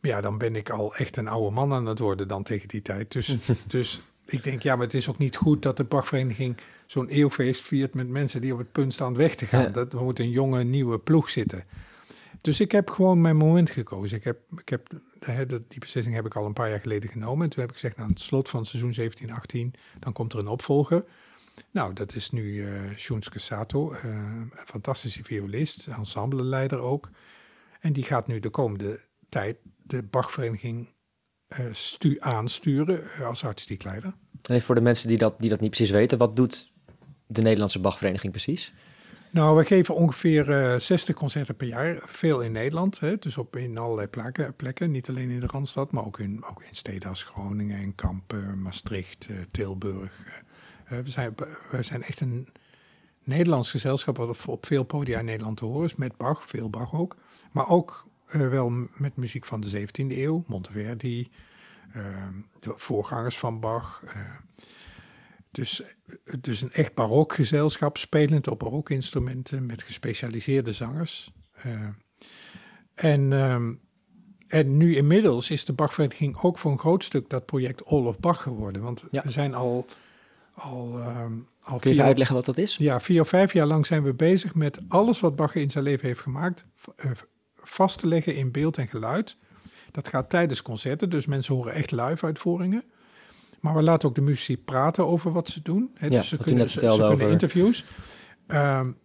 [0.00, 2.68] Maar ja, dan ben ik al echt een oude man aan het worden dan tegen
[2.68, 3.12] die tijd.
[3.12, 7.08] Dus, dus ik denk, ja, maar het is ook niet goed dat de Bachvereniging zo'n
[7.08, 9.72] eeuwfeest viert met mensen die op het punt staan weg te gaan.
[9.72, 11.64] Dat er moet een jonge, nieuwe ploeg zitten.
[12.40, 14.16] Dus ik heb gewoon mijn moment gekozen.
[14.16, 14.88] Ik heb, ik heb,
[15.68, 17.44] die beslissing heb ik al een paar jaar geleden genomen.
[17.44, 20.32] En toen heb ik gezegd, nou, aan het slot van seizoen 17, 18, dan komt
[20.32, 21.04] er een opvolger.
[21.70, 27.10] Nou, dat is nu uh, Shunsuke Sato, uh, een fantastische violist, ensembleleider ook.
[27.80, 30.94] En die gaat nu de komende tijd de Bachvereniging
[31.72, 34.14] stu aansturen als artistiek leider.
[34.42, 36.72] En voor de mensen die dat, die dat niet precies weten, wat doet
[37.26, 38.74] de Nederlandse Bachvereniging precies?
[39.32, 42.02] Nou, we geven ongeveer uh, 60 concerten per jaar.
[42.06, 44.90] Veel in Nederland, hè, dus op, in allerlei plekken, plekken.
[44.90, 48.62] Niet alleen in de Randstad, maar ook in, ook in steden als Groningen en Kampen,
[48.62, 50.26] Maastricht, uh, Tilburg.
[50.92, 51.34] Uh, we, zijn,
[51.70, 52.48] we zijn echt een
[53.24, 55.94] Nederlands gezelschap wat op, op, veel podia in Nederland te horen is.
[55.94, 57.16] Met Bach, veel Bach ook.
[57.52, 60.44] Maar ook wel met muziek van de 17e eeuw.
[60.46, 61.30] Monteverdi,
[62.60, 64.02] de voorgangers van Bach...
[65.50, 65.82] Dus,
[66.40, 71.32] dus een echt barokgezelschap, spelend op barokinstrumenten met gespecialiseerde zangers.
[71.66, 71.88] Uh,
[72.94, 73.80] en, um,
[74.46, 78.18] en nu inmiddels is de Bachvereniging ook voor een groot stuk dat project All of
[78.18, 78.82] Bach geworden.
[78.82, 79.22] Want ja.
[79.22, 79.86] we zijn al.
[80.54, 82.76] al, um, al Kun je vier, uitleggen wat dat is?
[82.76, 85.84] Ja, vier of vijf jaar lang zijn we bezig met alles wat Bach in zijn
[85.84, 86.66] leven heeft gemaakt.
[87.04, 87.10] Uh,
[87.54, 89.36] vast te leggen in beeld en geluid.
[89.90, 92.84] Dat gaat tijdens concerten, dus mensen horen echt live uitvoeringen.
[93.60, 95.90] Maar we laten ook de muzici praten over wat ze doen.
[95.94, 97.84] He, ja, dus ze kunnen, ze, ze kunnen interviews.
[98.48, 98.96] Um,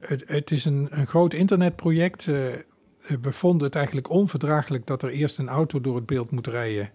[0.00, 2.26] het, het, is een, een groot internetproject.
[2.26, 2.34] Uh,
[3.20, 6.90] we vonden het eigenlijk onverdraaglijk dat er eerst een auto door het beeld moet rijden.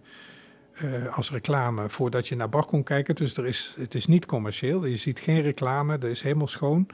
[0.84, 3.14] Uh, als reclame voordat je naar Bach kon kijken.
[3.14, 4.84] Dus er is, het is niet commercieel.
[4.84, 5.98] Je ziet geen reclame.
[5.98, 6.86] Dat is helemaal schoon.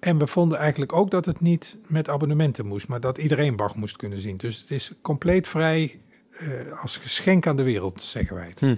[0.00, 3.74] En we vonden eigenlijk ook dat het niet met abonnementen moest, maar dat iedereen Bach
[3.74, 4.36] moest kunnen zien.
[4.36, 6.00] Dus het is compleet vrij
[6.42, 8.60] uh, als geschenk aan de wereld, zeggen wij het.
[8.60, 8.74] Hm.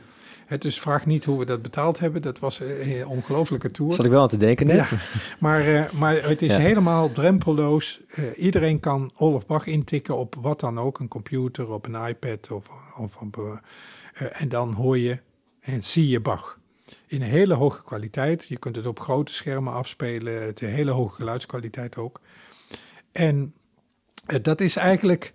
[0.47, 2.23] Het dus vraag niet hoe we dat betaald hebben.
[2.23, 3.95] Dat was een ongelofelijke tour.
[3.95, 4.77] Zat ik wel aan te denken net.
[4.77, 4.89] Ja,
[5.39, 8.01] maar, uh, maar het is helemaal drempeloos.
[8.19, 10.99] Uh, iedereen kan Olaf Bach intikken op wat dan ook.
[10.99, 12.67] Een computer, op een iPad of,
[12.99, 13.37] of op...
[13.37, 15.21] Uh, en dan hoor je
[15.61, 16.59] en zie je Bach.
[17.07, 18.49] In een hele hoge kwaliteit.
[18.49, 20.43] Je kunt het op grote schermen afspelen.
[20.43, 22.21] Het hele hoge geluidskwaliteit ook.
[23.13, 23.55] En
[24.43, 25.35] dat is eigenlijk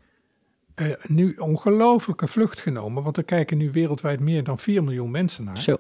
[0.76, 3.04] uh, nu ongelooflijke vlucht genomen.
[3.04, 5.62] Want er kijken nu wereldwijd meer dan 4 miljoen mensen naar.
[5.62, 5.78] Zo.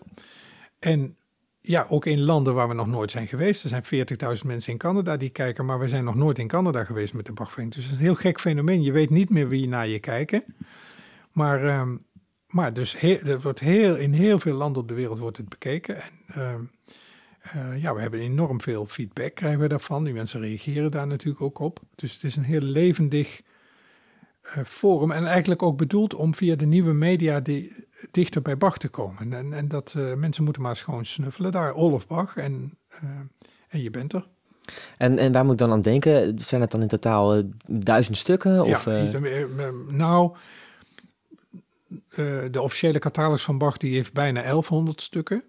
[0.79, 1.15] En
[1.61, 3.63] ja, ook in landen waar we nog nooit zijn geweest.
[3.63, 6.83] Er zijn 40.000 mensen in Canada die kijken, maar we zijn nog nooit in Canada
[6.83, 7.75] geweest met de Bachvereniging.
[7.75, 8.81] Dus het is een heel gek fenomeen.
[8.81, 10.43] Je weet niet meer wie naar je kijken.
[11.31, 11.91] Maar, uh,
[12.47, 15.97] maar dus heel, wordt heel, in heel veel landen op de wereld wordt het bekeken.
[16.27, 16.71] En
[17.55, 20.03] uh, ja, we hebben enorm veel feedback krijgen we daarvan.
[20.03, 21.79] Die mensen reageren daar natuurlijk ook op.
[21.95, 23.41] Dus het is een heel levendig
[24.65, 25.11] forum.
[25.11, 29.33] En eigenlijk ook bedoeld om via de nieuwe media die, dichter bij Bach te komen.
[29.33, 31.73] En, en dat uh, mensen moeten maar eens gewoon snuffelen daar.
[31.73, 33.09] Olaf Bach en, uh,
[33.69, 34.27] en je bent er.
[34.97, 36.39] En, en waar moet ik dan aan denken?
[36.39, 38.63] Zijn het dan in totaal duizend stukken?
[38.63, 39.19] Of, ja,
[39.89, 40.35] nou,
[42.51, 45.43] de officiële catalogus van Bach die heeft bijna 1100 stukken.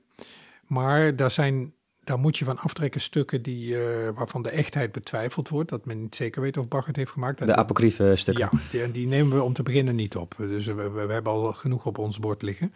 [0.67, 5.49] Maar daar zijn daar moet je van aftrekken stukken die, uh, waarvan de echtheid betwijfeld
[5.49, 5.71] wordt.
[5.71, 7.47] Dat men niet zeker weet of Bach het heeft gemaakt.
[7.47, 8.49] De apocryfe stukken.
[8.53, 10.35] Ja, die, die, nemen we om te beginnen niet op.
[10.39, 12.75] Dus we, we, hebben al genoeg op ons bord liggen.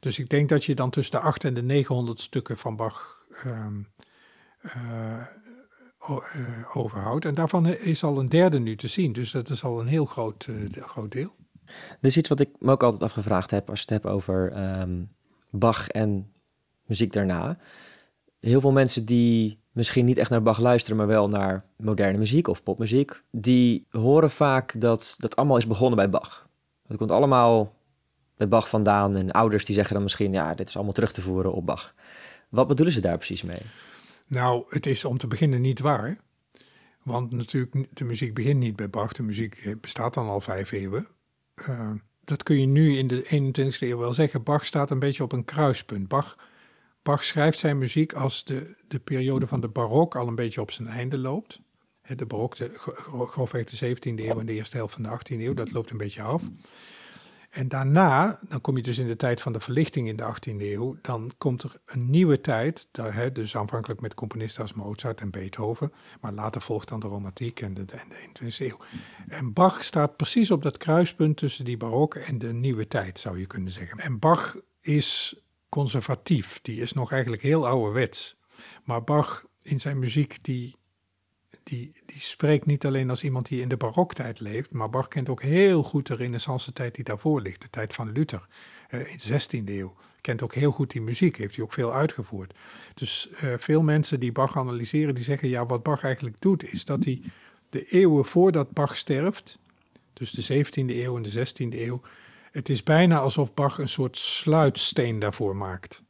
[0.00, 3.24] Dus ik denk dat je dan tussen de 8 en de 900 stukken van Bach
[3.46, 3.88] um,
[4.76, 5.26] uh,
[6.72, 7.24] overhoudt.
[7.24, 9.12] En daarvan is al een derde nu te zien.
[9.12, 11.34] Dus dat is al een heel groot, groot deel.
[12.00, 15.10] Dus iets wat ik me ook altijd afgevraagd heb als je het hebt over um,
[15.50, 16.32] Bach en
[16.86, 17.58] muziek daarna
[18.50, 22.48] heel veel mensen die misschien niet echt naar Bach luisteren, maar wel naar moderne muziek
[22.48, 26.48] of popmuziek, die horen vaak dat dat allemaal is begonnen bij Bach.
[26.86, 27.74] Het komt allemaal
[28.36, 31.20] bij Bach vandaan en ouders die zeggen dan misschien, ja, dit is allemaal terug te
[31.20, 31.94] voeren op Bach.
[32.48, 33.62] Wat bedoelen ze daar precies mee?
[34.26, 36.18] Nou, het is om te beginnen niet waar.
[37.02, 39.12] Want natuurlijk, de muziek begint niet bij Bach.
[39.12, 41.06] De muziek bestaat dan al vijf eeuwen.
[41.68, 41.90] Uh,
[42.24, 44.42] dat kun je nu in de 21e eeuw wel zeggen.
[44.42, 46.08] Bach staat een beetje op een kruispunt.
[46.08, 46.36] Bach
[47.02, 50.70] Bach schrijft zijn muziek als de, de periode van de barok al een beetje op
[50.70, 51.60] zijn einde loopt.
[52.16, 52.70] De barok, de,
[53.28, 55.96] grofweg de 17e eeuw en de eerste helft van de 18e eeuw, dat loopt een
[55.96, 56.42] beetje af.
[57.50, 60.60] En daarna, dan kom je dus in de tijd van de verlichting in de 18e
[60.60, 62.88] eeuw, dan komt er een nieuwe tijd,
[63.32, 67.74] dus aanvankelijk met componisten als Mozart en Beethoven, maar later volgt dan de romantiek en
[67.74, 68.78] de, de 21e eeuw.
[69.28, 73.38] En Bach staat precies op dat kruispunt tussen die barok en de nieuwe tijd, zou
[73.38, 73.98] je kunnen zeggen.
[73.98, 75.41] En Bach is
[75.72, 78.36] conservatief, die is nog eigenlijk heel ouderwets.
[78.84, 80.76] Maar Bach in zijn muziek, die
[81.62, 85.28] die, die spreekt niet alleen als iemand die in de baroktijd leeft, maar Bach kent
[85.28, 88.46] ook heel goed de renaissance tijd die daarvoor ligt, de tijd van Luther
[88.90, 89.94] uh, in de 16e eeuw.
[90.20, 92.54] Kent ook heel goed die muziek, heeft hij ook veel uitgevoerd.
[92.94, 96.84] Dus uh, veel mensen die Bach analyseren, die zeggen ja, wat Bach eigenlijk doet, is
[96.84, 97.22] dat hij
[97.68, 99.58] de eeuwen voordat Bach sterft,
[100.12, 102.00] dus de 17e eeuw en de 16e eeuw,
[102.52, 106.02] het is bijna alsof Bach een soort sluitsteen daarvoor maakt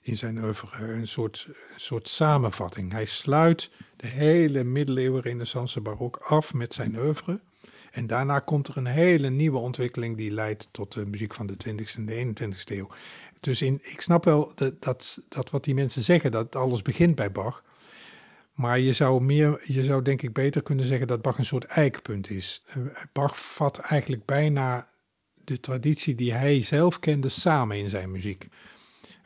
[0.00, 0.84] in zijn oeuvre.
[0.84, 2.92] Een soort, soort samenvatting.
[2.92, 7.40] Hij sluit de hele middeleeuwen renaissance barok af met zijn oeuvre.
[7.90, 11.56] En daarna komt er een hele nieuwe ontwikkeling die leidt tot de muziek van de
[11.68, 12.88] 20e en de 21e eeuw.
[13.40, 17.14] Dus in, ik snap wel dat, dat, dat wat die mensen zeggen, dat alles begint
[17.14, 17.62] bij Bach.
[18.54, 21.64] Maar je zou, meer, je zou denk ik beter kunnen zeggen dat Bach een soort
[21.64, 22.62] eikpunt is.
[22.66, 22.76] Eh,
[23.12, 24.86] Bach vat eigenlijk bijna
[25.54, 28.48] de traditie die hij zelf kende samen in zijn muziek.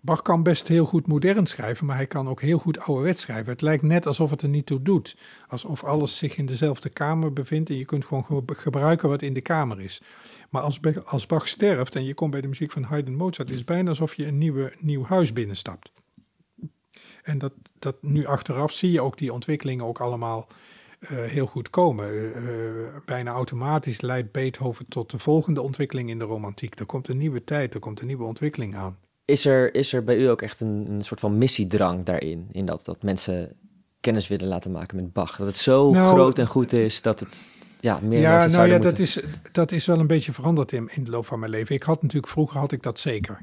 [0.00, 3.52] Bach kan best heel goed modern schrijven, maar hij kan ook heel goed ouderwets schrijven.
[3.52, 5.16] Het lijkt net alsof het er niet toe doet.
[5.48, 9.40] Alsof alles zich in dezelfde kamer bevindt en je kunt gewoon gebruiken wat in de
[9.40, 10.02] kamer is.
[10.50, 13.56] Maar als, als Bach sterft en je komt bij de muziek van Haydn Mozart, is
[13.56, 15.92] het bijna alsof je een nieuwe, nieuw huis binnenstapt.
[17.22, 20.48] En dat, dat nu achteraf zie je ook die ontwikkelingen ook allemaal
[21.06, 22.14] heel goed komen.
[22.14, 22.32] Uh,
[23.04, 26.78] bijna automatisch leidt Beethoven tot de volgende ontwikkeling in de romantiek.
[26.78, 28.96] Er komt een nieuwe tijd, er komt een nieuwe ontwikkeling aan.
[29.24, 32.48] Is er, is er bij u ook echt een, een soort van missiedrang daarin?
[32.52, 33.56] In dat, dat mensen
[34.00, 35.36] kennis willen laten maken met Bach?
[35.36, 37.48] Dat het zo nou, groot en goed is dat het
[37.80, 39.20] ja, meer ja, mensen nou ja, dat is,
[39.52, 41.74] dat is wel een beetje veranderd in, in de loop van mijn leven.
[41.74, 43.42] Ik had natuurlijk, vroeger had ik dat zeker.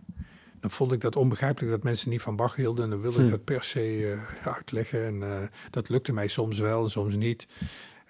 [0.62, 2.84] Dan vond ik dat onbegrijpelijk dat mensen niet van Bach hielden.
[2.84, 3.32] En dan wilde ik hm.
[3.32, 5.06] dat per se uh, uitleggen.
[5.06, 7.48] En uh, dat lukte mij soms wel en soms niet.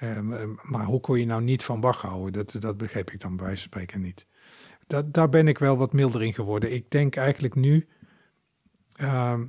[0.04, 2.34] Um, maar hoe kon je nou niet van Bach houden?
[2.34, 4.26] Dat, dat begreep ik dan bij wijze van spreken niet
[4.91, 6.74] dat, daar ben ik wel wat milder in geworden.
[6.74, 7.88] Ik denk eigenlijk nu.
[9.02, 9.41] Uh,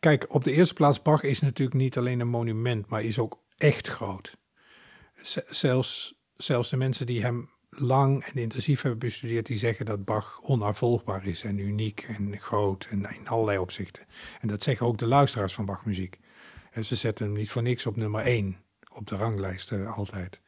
[0.00, 3.42] kijk, op de eerste plaats, Bach is natuurlijk niet alleen een monument, maar is ook
[3.56, 4.36] echt groot.
[5.46, 10.38] zelfs, zelfs de mensen die hem lang en intensief hebben bestudeerd, die zeggen dat Bach
[10.42, 14.06] onafvolgbaar is en uniek en groot en in allerlei opzichten.
[14.40, 16.18] En dat zeggen ook de luisteraars van Bachmuziek.
[16.70, 18.56] En ze zetten hem niet voor niks op nummer één
[18.92, 20.40] op de ranglijsten altijd.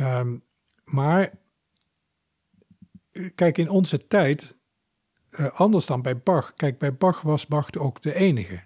[0.00, 0.42] Um,
[0.84, 1.30] maar
[3.34, 4.58] kijk, in onze tijd,
[5.30, 6.54] uh, anders dan bij Bach.
[6.54, 8.62] Kijk, bij Bach was Bach ook de enige.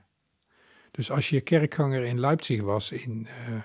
[0.90, 3.62] Dus als je kerkganger in Leipzig was in, uh,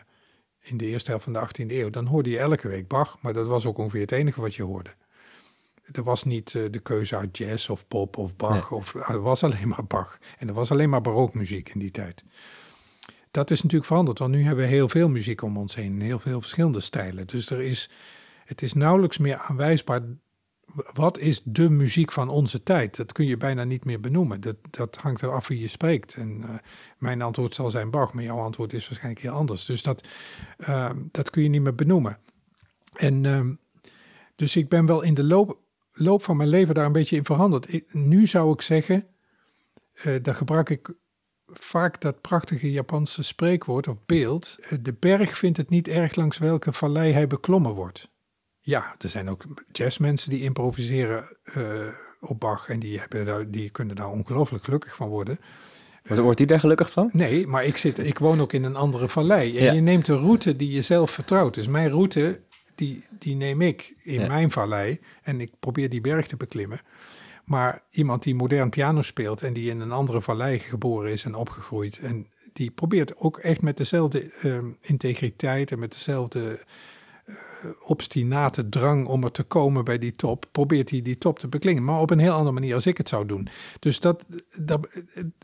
[0.64, 3.34] in de eerste helft van de 18e eeuw, dan hoorde je elke week Bach, maar
[3.34, 4.94] dat was ook ongeveer het enige wat je hoorde.
[5.92, 8.80] Er was niet uh, de keuze uit jazz of pop of Bach, nee.
[8.80, 10.20] of, er was alleen maar Bach.
[10.38, 12.24] En er was alleen maar barookmuziek in die tijd.
[13.32, 16.20] Dat is natuurlijk veranderd, want nu hebben we heel veel muziek om ons heen, heel
[16.20, 17.28] veel verschillende stijlen.
[17.28, 17.90] Dus er is,
[18.46, 20.02] het is nauwelijks meer aanwijsbaar
[20.94, 22.96] wat is de muziek van onze tijd?
[22.96, 24.42] Dat kun je bijna niet meer benoemen.
[24.42, 26.16] Dat, dat hangt er af wie je spreekt.
[26.16, 26.50] En uh,
[26.98, 29.66] mijn antwoord zal zijn Bach, maar jouw antwoord is waarschijnlijk heel anders.
[29.66, 30.08] Dus dat,
[30.58, 32.18] uh, dat kun je niet meer benoemen.
[32.94, 33.50] En uh,
[34.36, 35.60] dus ik ben wel in de loop,
[35.92, 37.94] loop van mijn leven daar een beetje in veranderd.
[37.94, 39.08] Nu zou ik zeggen,
[40.06, 40.94] uh, daar gebruik ik
[41.46, 44.58] vaak dat prachtige Japanse spreekwoord of beeld.
[44.82, 48.12] De berg vindt het niet erg langs welke vallei hij beklommen wordt.
[48.66, 51.24] Ja, er zijn ook jazzmensen die improviseren
[51.58, 51.64] uh,
[52.20, 55.40] op Bach en die, hebben, die kunnen daar ongelooflijk gelukkig van worden.
[56.04, 57.10] Wordt u daar gelukkig van?
[57.14, 59.58] Nee, maar ik, zit, ik woon ook in een andere vallei.
[59.58, 61.54] En je neemt een route die je zelf vertrouwt.
[61.54, 62.42] Dus mijn route,
[62.76, 65.00] die, die neem ik in mijn vallei.
[65.22, 66.80] En ik probeer die berg te beklimmen.
[67.44, 71.36] Maar iemand die modern piano speelt en die in een andere vallei geboren is en
[71.36, 72.00] opgegroeid.
[72.00, 76.54] En die probeert ook echt met dezelfde uh, integriteit en met dezelfde uh,
[77.86, 81.84] obstinate drang om er te komen bij die top, probeert hij die top te beklingen.
[81.84, 83.48] Maar op een heel andere manier als ik het zou doen.
[83.80, 84.24] Dus dat,
[84.62, 85.02] dat,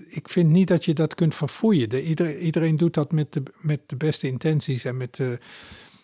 [0.09, 1.89] ik vind niet dat je dat kunt verfoeien.
[1.89, 5.37] De, iedereen, doet dat met de, met de beste intenties en met de,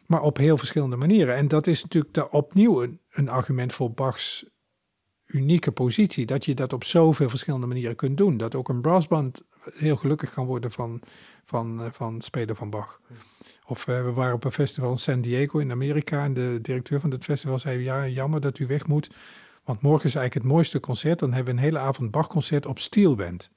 [0.06, 1.36] maar op heel verschillende manieren.
[1.36, 4.46] En dat is natuurlijk daar opnieuw een, een argument voor Bachs
[5.26, 6.26] unieke positie.
[6.26, 8.38] Dat je dat op zoveel verschillende manieren kunt doen.
[8.38, 9.42] Dat ook een brassband
[9.74, 11.02] heel gelukkig kan worden van,
[11.46, 13.00] van, eh, van spelen van Bach.
[13.68, 17.00] Of uh, we waren op een festival in San Diego in Amerika en de directeur
[17.00, 19.10] van het festival zei: Ja, jammer dat u weg moet.
[19.64, 21.20] Want morgen is eigenlijk het mooiste concert.
[21.20, 23.50] Dan hebben we een hele avond Bach-concert op Steelband.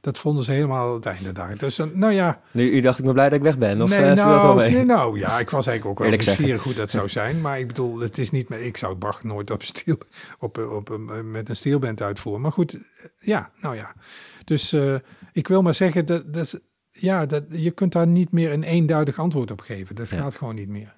[0.00, 1.56] Dat vonden ze helemaal het einde daar.
[1.56, 2.40] Dus uh, nou ja...
[2.50, 3.82] Nu, u dacht ik ben blij dat ik weg ben?
[3.82, 4.70] Of nee, uh, dat nou, mee?
[4.70, 6.44] nee, nou ja, ik was eigenlijk ook wel Eerlijk zeggen.
[6.44, 7.40] nieuwsgierig hoe dat zou zijn.
[7.40, 8.48] Maar ik bedoel, het is niet...
[8.48, 9.98] meer- Ik zou Bach nooit op steel,
[10.38, 12.42] op, op, op, met een steelband uitvoeren.
[12.42, 12.80] Maar goed, eh,
[13.16, 13.92] ja, nou ja.
[14.44, 14.94] Dus eh,
[15.32, 16.60] ik wil maar zeggen, dat, dat,
[16.92, 19.94] ja, dat, je kunt daar niet meer een eenduidig antwoord op geven.
[19.94, 20.20] Dat Ja.
[20.20, 20.94] gaat gewoon niet meer.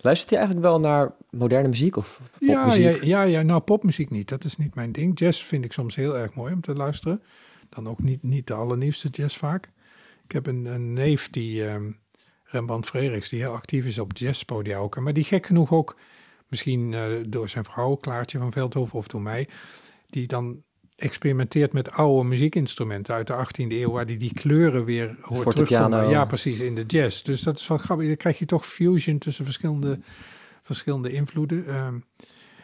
[0.00, 3.02] Luistert u eigenlijk wel naar moderne muziek of Ja, popmuziek?
[3.02, 4.28] ja, ja, ja, nou popmuziek niet.
[4.28, 5.18] Dat is niet mijn ding.
[5.18, 7.22] Jazz vind ik soms heel erg mooi om te luisteren.
[7.68, 9.70] Dan ook niet, niet de allernieuwste jazz vaak.
[10.24, 11.90] Ik heb een, een neef die, ehm
[12.44, 15.00] Rembrandt Frederiks, die heel actief is op jazzpodia ook.
[15.00, 15.96] Maar die gek genoeg ook,
[16.48, 19.48] misschien eh, door zijn vrouw Klaartje van Veldhoven of door mij,
[20.06, 20.62] die dan
[21.02, 25.98] experimenteert met oude muziekinstrumenten uit de 18e eeuw, waar die die kleuren weer hoort terugkomen.
[26.10, 27.22] Ja, precies, in de jazz.
[27.22, 28.06] Dus dat is wel grappig.
[28.06, 29.98] Dan krijg je toch fusion tussen verschillende,
[30.62, 31.66] verschillende invloeden.
[31.66, 31.94] Ehm,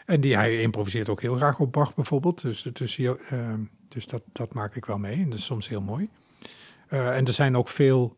[0.06, 2.42] en die, hij improviseert ook heel graag op Bach bijvoorbeeld.
[2.42, 5.14] Dus, dus, ehm, dus dat, dat maak ik wel mee.
[5.14, 6.08] En dat is soms heel mooi.
[6.88, 8.16] Eh, en er zijn ook veel,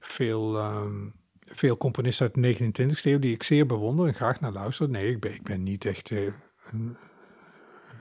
[0.00, 0.94] veel, ehm,
[1.40, 4.88] veel componisten uit de 29e eeuw die ik zeer bewonder en graag naar luister.
[4.88, 6.22] Nee, ik ben, ik ben niet echt eh,
[6.72, 6.96] een-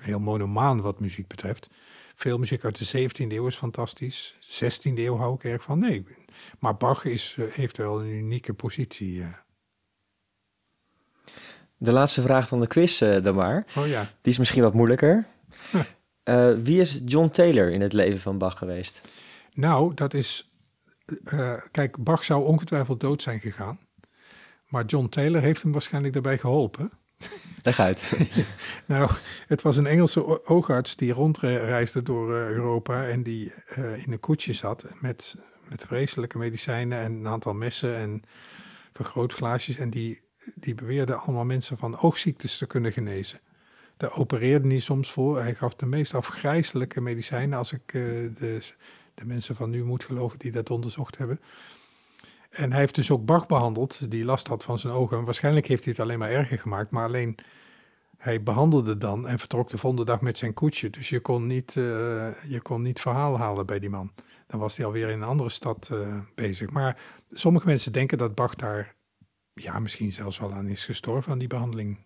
[0.06, 1.70] heel monomaan wat muziek betreft.
[2.16, 4.36] Veel muziek uit de 17e eeuw is fantastisch.
[4.41, 5.80] 16e eeuw hou ik erg van.
[5.80, 6.06] Nee,
[6.60, 9.22] maar Bach is, eh, heeft wel een unieke positie.
[9.22, 9.28] eh.
[11.78, 13.66] De laatste vraag van de quiz eh, dan maar.
[13.78, 14.01] Oh ja.
[14.22, 15.26] Die is misschien wat moeilijker.
[16.64, 19.01] Wie is John Taylor in het leven van Bach geweest?
[19.53, 20.51] Nou, dat is.
[21.72, 23.80] kijk, Bach zou ongetwijfeld dood zijn gegaan.
[24.68, 26.91] Maar John Taylor heeft hem waarschijnlijk daarbij geholpen.
[27.63, 28.03] Leg uit.
[28.86, 29.11] Nou,
[29.47, 34.20] het was een Engelse oogarts die rondreisde door eh, Europa en die eh, in een
[34.20, 35.36] koetsje zat met,
[35.70, 38.24] met vreselijke medicijnen en een aantal messen en
[38.93, 39.78] vergrootglaasjes.
[39.78, 40.22] En die,
[40.55, 43.39] die beweerde allemaal mensen van oogziektes te kunnen genezen.
[43.97, 45.39] Daar opereerde hij soms voor.
[45.39, 48.01] Hij gaf de meest afgrijzelijke medicijnen, als ik eh,
[48.38, 48.59] de,
[49.13, 51.39] de mensen van nu moet geloven die dat onderzocht hebben.
[52.56, 55.18] En hij heeft dus ook Bach behandeld, die last had van zijn ogen.
[55.18, 57.38] En waarschijnlijk heeft hij het alleen maar erger gemaakt, maar alleen
[58.18, 60.89] hij behandelde dan en vertrok de volgende dag met zijn koetsje.
[60.89, 61.84] Dus je kon niet, eh,
[62.47, 64.12] je kon niet verhaal halen bij die man.
[64.47, 66.70] Dan was hij alweer in een andere stad eh, bezig.
[66.70, 66.97] Maar
[67.30, 68.95] sommige mensen denken dat Bach daar
[69.53, 71.97] ja, misschien zelfs wel aan is gestorven aan die behandeling.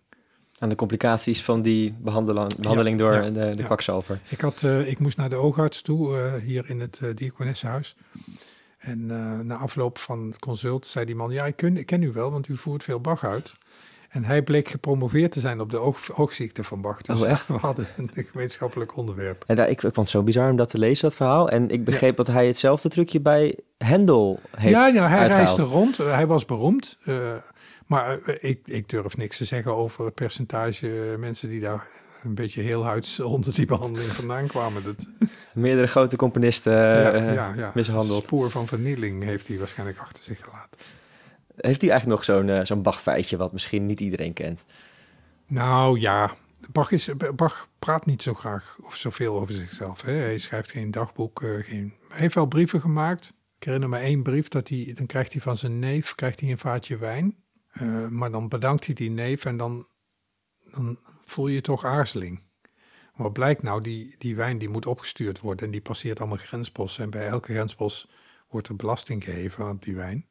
[0.58, 3.64] Aan de complicaties van die behandela- behandeling door ja, de, de ja.
[3.64, 4.20] kwakzalver.
[4.28, 7.10] Ik, had, eh, ik moest naar de oogarts toe, hier in het uh.
[8.80, 12.02] En eh, na afloop van het consult zei die man, ja, ik ken, ik ken
[12.02, 13.52] u wel, want u voert veel Bach uit.
[14.08, 17.02] En hij bleek gepromoveerd te zijn op de oog, oogziekte van Bach.
[17.02, 17.46] Dus Oh, echt?
[17.54, 19.44] we hadden een gemeenschappelijk onderwerp.
[19.46, 21.48] En daar, ik, ik vond het zo bizar om dat te lezen, dat verhaal.
[21.48, 25.56] En ik begreep dat hij hetzelfde trucje bij Hendel heeft Ja, ja hij uitgehaald.
[25.58, 25.98] reisde rond.
[25.98, 26.96] Eh, hij was beroemd.
[27.04, 27.16] eh,
[27.86, 31.86] maar ik, ik durf niks te zeggen over het percentage mensen die daar
[32.22, 34.84] een beetje heel huids onder die behandeling vandaan kwamen.
[34.84, 35.12] Dat,
[35.52, 37.70] Meerdere grote componisten ja, eh, ja, ja.
[37.74, 38.24] mishandeld.
[38.24, 40.80] spoor van vernieling heeft hij waarschijnlijk achter zich gelaten.
[41.56, 44.64] Heeft hij eigenlijk nog zo'n eh, zo'n Bach-feitje wat misschien niet iedereen kent?
[45.46, 46.34] Nou ja,
[46.72, 50.02] Bach, is, Bach praat niet zo graag of zoveel over zichzelf.
[50.02, 50.12] Hè.
[50.12, 51.42] Hij schrijft geen dagboek.
[51.42, 53.32] eh, geen, hij heeft wel brieven gemaakt.
[53.58, 56.50] Ik herinner me één brief, dat hij, dan krijgt hij van zijn neef krijgt hij
[56.50, 57.34] een vaatje wijn.
[58.08, 59.86] Maar dan bedankt hij die neef en dan,
[60.74, 60.98] dan
[61.30, 62.42] voel je toch aarzeling.
[63.16, 67.04] Wat blijkt nou, die, die wijn die moet opgestuurd worden en die passeert allemaal grensposten.
[67.04, 68.08] En bij elke grenspost
[68.48, 70.26] wordt er belasting gegeven op die wijn.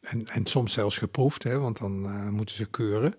[0.00, 3.14] En, en soms zelfs geproefd, hè, want dan eh, moeten ze keuren.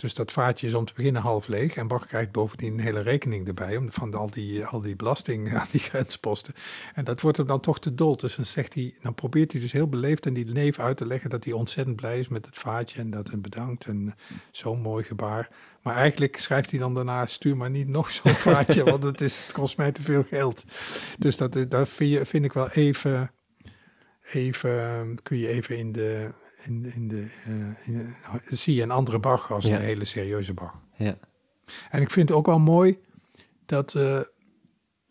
[0.00, 1.74] Dus dat vaatje is om te beginnen half leeg.
[1.74, 5.52] En Bach krijgt bovendien een hele rekening erbij om, van al die, al die belasting
[5.54, 6.54] aan die grensposten.
[6.94, 8.16] En dat wordt hem dan toch te dol.
[8.16, 11.06] Dus dan, zegt hij, dan probeert hij dus heel beleefd aan die neef uit te
[11.06, 13.84] leggen dat hij ontzettend blij is met het vaatje en dat hem bedankt.
[13.86, 14.14] En
[14.50, 15.48] zo'n mooi gebaar.
[15.82, 19.42] Maar eigenlijk schrijft hij dan daarna, stuur maar niet nog zo'n vaatje, want het, is,
[19.42, 20.64] het kost mij te veel geld.
[21.18, 23.32] Dus dat, dat vind, je, vind ik wel even,
[24.32, 26.30] even, kun je even in de,
[26.66, 27.30] in, in de,
[27.84, 29.76] in de, zie je een andere Bach als Ja.
[29.76, 30.74] een hele serieuze Bach.
[30.96, 31.18] Ja.
[31.90, 32.98] En ik vind het ook wel mooi
[33.66, 34.20] dat, eh,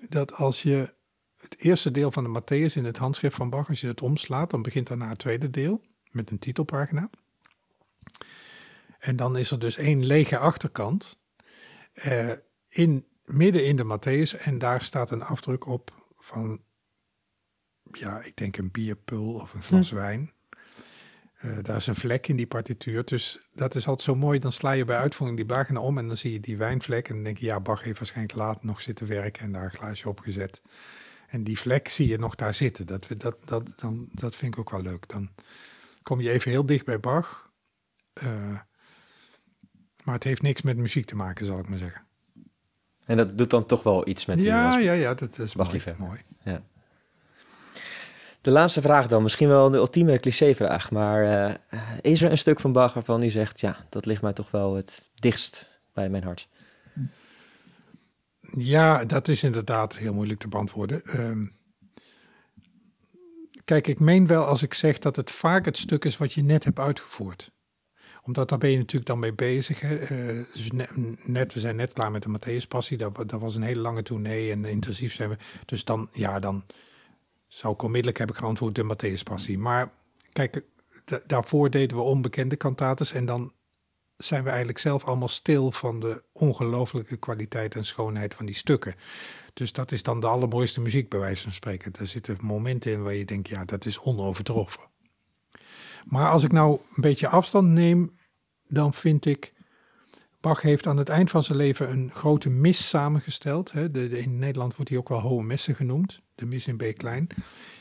[0.10, 0.94] dat als je
[1.38, 4.50] het eerste deel van de Matthäus in het handschrift van Bach, als je het omslaat,
[4.50, 5.82] dan begint daarna het tweede deel
[6.12, 7.10] met een titelpagina.
[9.00, 11.20] En dan is er dus één lege achterkant
[11.94, 12.32] eh,
[12.68, 16.62] in, midden in de Matthäus en daar staat een afdruk op van,
[17.92, 20.34] ja, ik denk een bierpul of een glas wijn.
[21.46, 23.06] Uh, daar is een vlek in die partituur.
[23.06, 24.40] Dus dat is altijd zo mooi.
[24.40, 27.08] Dan sla je bij uitvoering die pagina om en dan zie je die wijnvlek.
[27.08, 29.72] En dan denk je, ja, Bach heeft waarschijnlijk laat nog zitten werken en daar een
[29.72, 30.62] glaasje op gezet.
[31.28, 32.88] En die vlek zie je nog daar zitten.
[32.88, 35.08] Dat, dat, dat, dan, dat vind ik ook wel leuk.
[35.08, 35.30] Dan
[36.04, 37.52] kom je even heel dicht bij Bach.
[38.24, 38.60] Uh,
[40.04, 42.02] maar het heeft niks met muziek te maken, zal ik maar zeggen.
[43.06, 45.38] En dat doet dan toch wel iets met die Ja, als ja, ja, dat is
[45.38, 45.56] mooi.
[45.56, 46.06] Bach-liefhebber.
[46.06, 46.62] mooi.
[48.42, 52.60] De laatste vraag dan, misschien wel de ultieme clichévraag, maar eh, is er een stuk
[52.60, 56.24] van Bach waarvan u zegt, ja, dat ligt mij toch wel het dichtst bij mijn
[56.24, 56.48] hart?
[58.52, 61.04] Ja, dat is inderdaad heel moeilijk te beantwoorden.
[61.04, 61.46] Ehm,
[63.66, 66.44] kijk, ik meen wel als ik zeg dat het vaak het stuk is wat je
[66.44, 67.52] net hebt uitgevoerd.
[68.24, 69.82] Omdat daar ben je natuurlijk dan mee bezig.
[69.82, 70.00] Eh,
[70.54, 72.98] dus ne- net, we zijn net klaar met de Matthäus Passie.
[72.98, 75.38] Dat, dat was een hele lange tournee en intensief zijn we.
[75.66, 76.64] Dus dan, ja, dan
[77.50, 79.58] zou ik onmiddellijk hebben geantwoord de Matthäus Passie.
[79.58, 79.92] Maar
[80.32, 80.64] kijk,
[81.06, 83.54] da- daarvoor deden we onbekende kantates en dan
[84.18, 88.96] zijn we eigenlijk zelf allemaal stil van de ongelooflijke kwaliteit en schoonheid van die stukken.
[89.54, 91.94] Dus dat is dan de allermooiste muziek, bij wijze van spreken.
[91.94, 94.84] Er zitten momenten in waar je denkt, ja, dat is onovertroffen.
[96.06, 98.18] Maar als ik nou een beetje afstand neem,
[98.68, 99.54] dan vind ik...
[100.42, 103.72] Bach heeft aan het eind van zijn leven een grote mis samengesteld.
[103.72, 103.92] Hè.
[103.92, 107.28] De, in Nederland wordt hij ook wel Hohe Messe genoemd, de mis in B klein.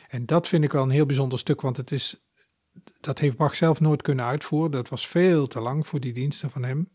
[0.08, 2.28] En dat vind ik wel een heel bijzonder stuk, want het is
[3.00, 4.70] dat heeft Bach zelf nooit kunnen uitvoeren.
[4.70, 6.88] Dat was veel te lang voor die diensten van hem.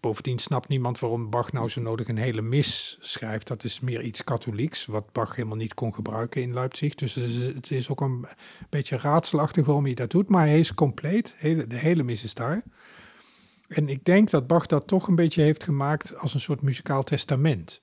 [0.00, 3.46] Bovendien snapt niemand waarom Bach nou zo nodig een hele mis schrijft.
[3.46, 6.94] Dat is meer iets katholieks, wat Bach helemaal niet kon gebruiken in Leipzig.
[6.94, 8.26] Dus het is, het is ook een
[8.68, 10.28] beetje raadselachtig waarom hij dat doet.
[10.28, 12.62] Maar hij is compleet, hele, de hele mis is daar.
[13.68, 17.02] En ik denk dat Bach dat toch een beetje heeft gemaakt als een soort muzikaal
[17.02, 17.82] testament.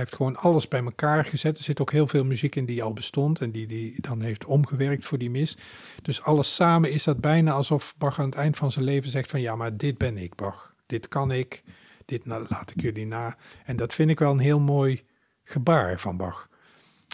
[0.00, 1.58] Heeft gewoon alles bij elkaar gezet.
[1.58, 4.44] Er zit ook heel veel muziek in die al bestond en die hij dan heeft
[4.44, 5.58] omgewerkt voor die mis.
[6.02, 9.30] Dus alles samen is dat bijna alsof Bach aan het eind van zijn leven zegt
[9.30, 10.74] van ja, maar dit ben ik Bach.
[10.86, 11.62] Dit kan ik,
[12.04, 13.36] dit laat ik jullie na.
[13.64, 15.04] En dat vind ik wel een heel mooi
[15.44, 16.48] gebaar van Bach.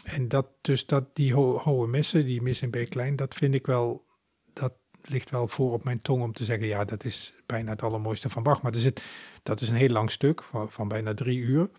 [0.03, 3.53] En dat dus dat die ho hoge messen, die mis in B klein, dat vind
[3.53, 4.05] ik wel,
[4.53, 7.83] dat ligt wel voor op mijn tong om te zeggen ja, dat is bijna het
[7.83, 8.61] allermooiste van Bach.
[8.61, 9.03] Maar er zit,
[9.43, 11.69] dat is een heel lang stuk van, van bijna drie uur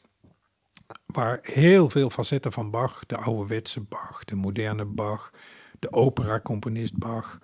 [1.06, 5.32] waar heel veel facetten van Bach, de ouderwetse Bach, de moderne Bach,
[5.78, 7.38] de opera-componist Bach,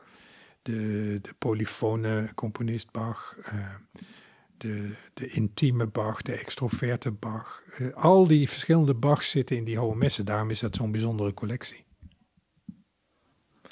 [0.63, 3.75] de, de polyfone componist Bach, eh,
[4.57, 7.63] de, de intieme Bach, de extroverte Bach.
[7.79, 10.27] Eh, al die verschillende Bachs zitten in die hoge messen.
[10.27, 11.85] Daarom is dat zo'n bijzondere collectie.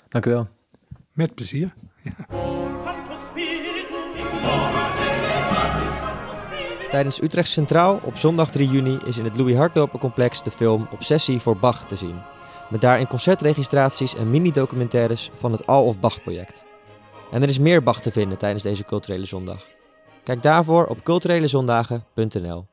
[0.09, 0.49] Dank u wel.
[1.13, 1.75] Met plezier.
[2.85, 3.17] Santo
[6.93, 10.89] Tijdens Utrecht Centraal op zondag 3 juni is in het Louis Hartloper complex de film
[10.91, 12.23] Obsessie voor Bach te zien.
[12.71, 16.65] Met daarin concertregistraties en mini-documentaires van het All of Bach project.
[17.31, 19.67] En er is meer Bach te vinden tijdens deze culturele zondag.
[20.23, 22.67] Kijk daarvoor op culturelezondagen.nl.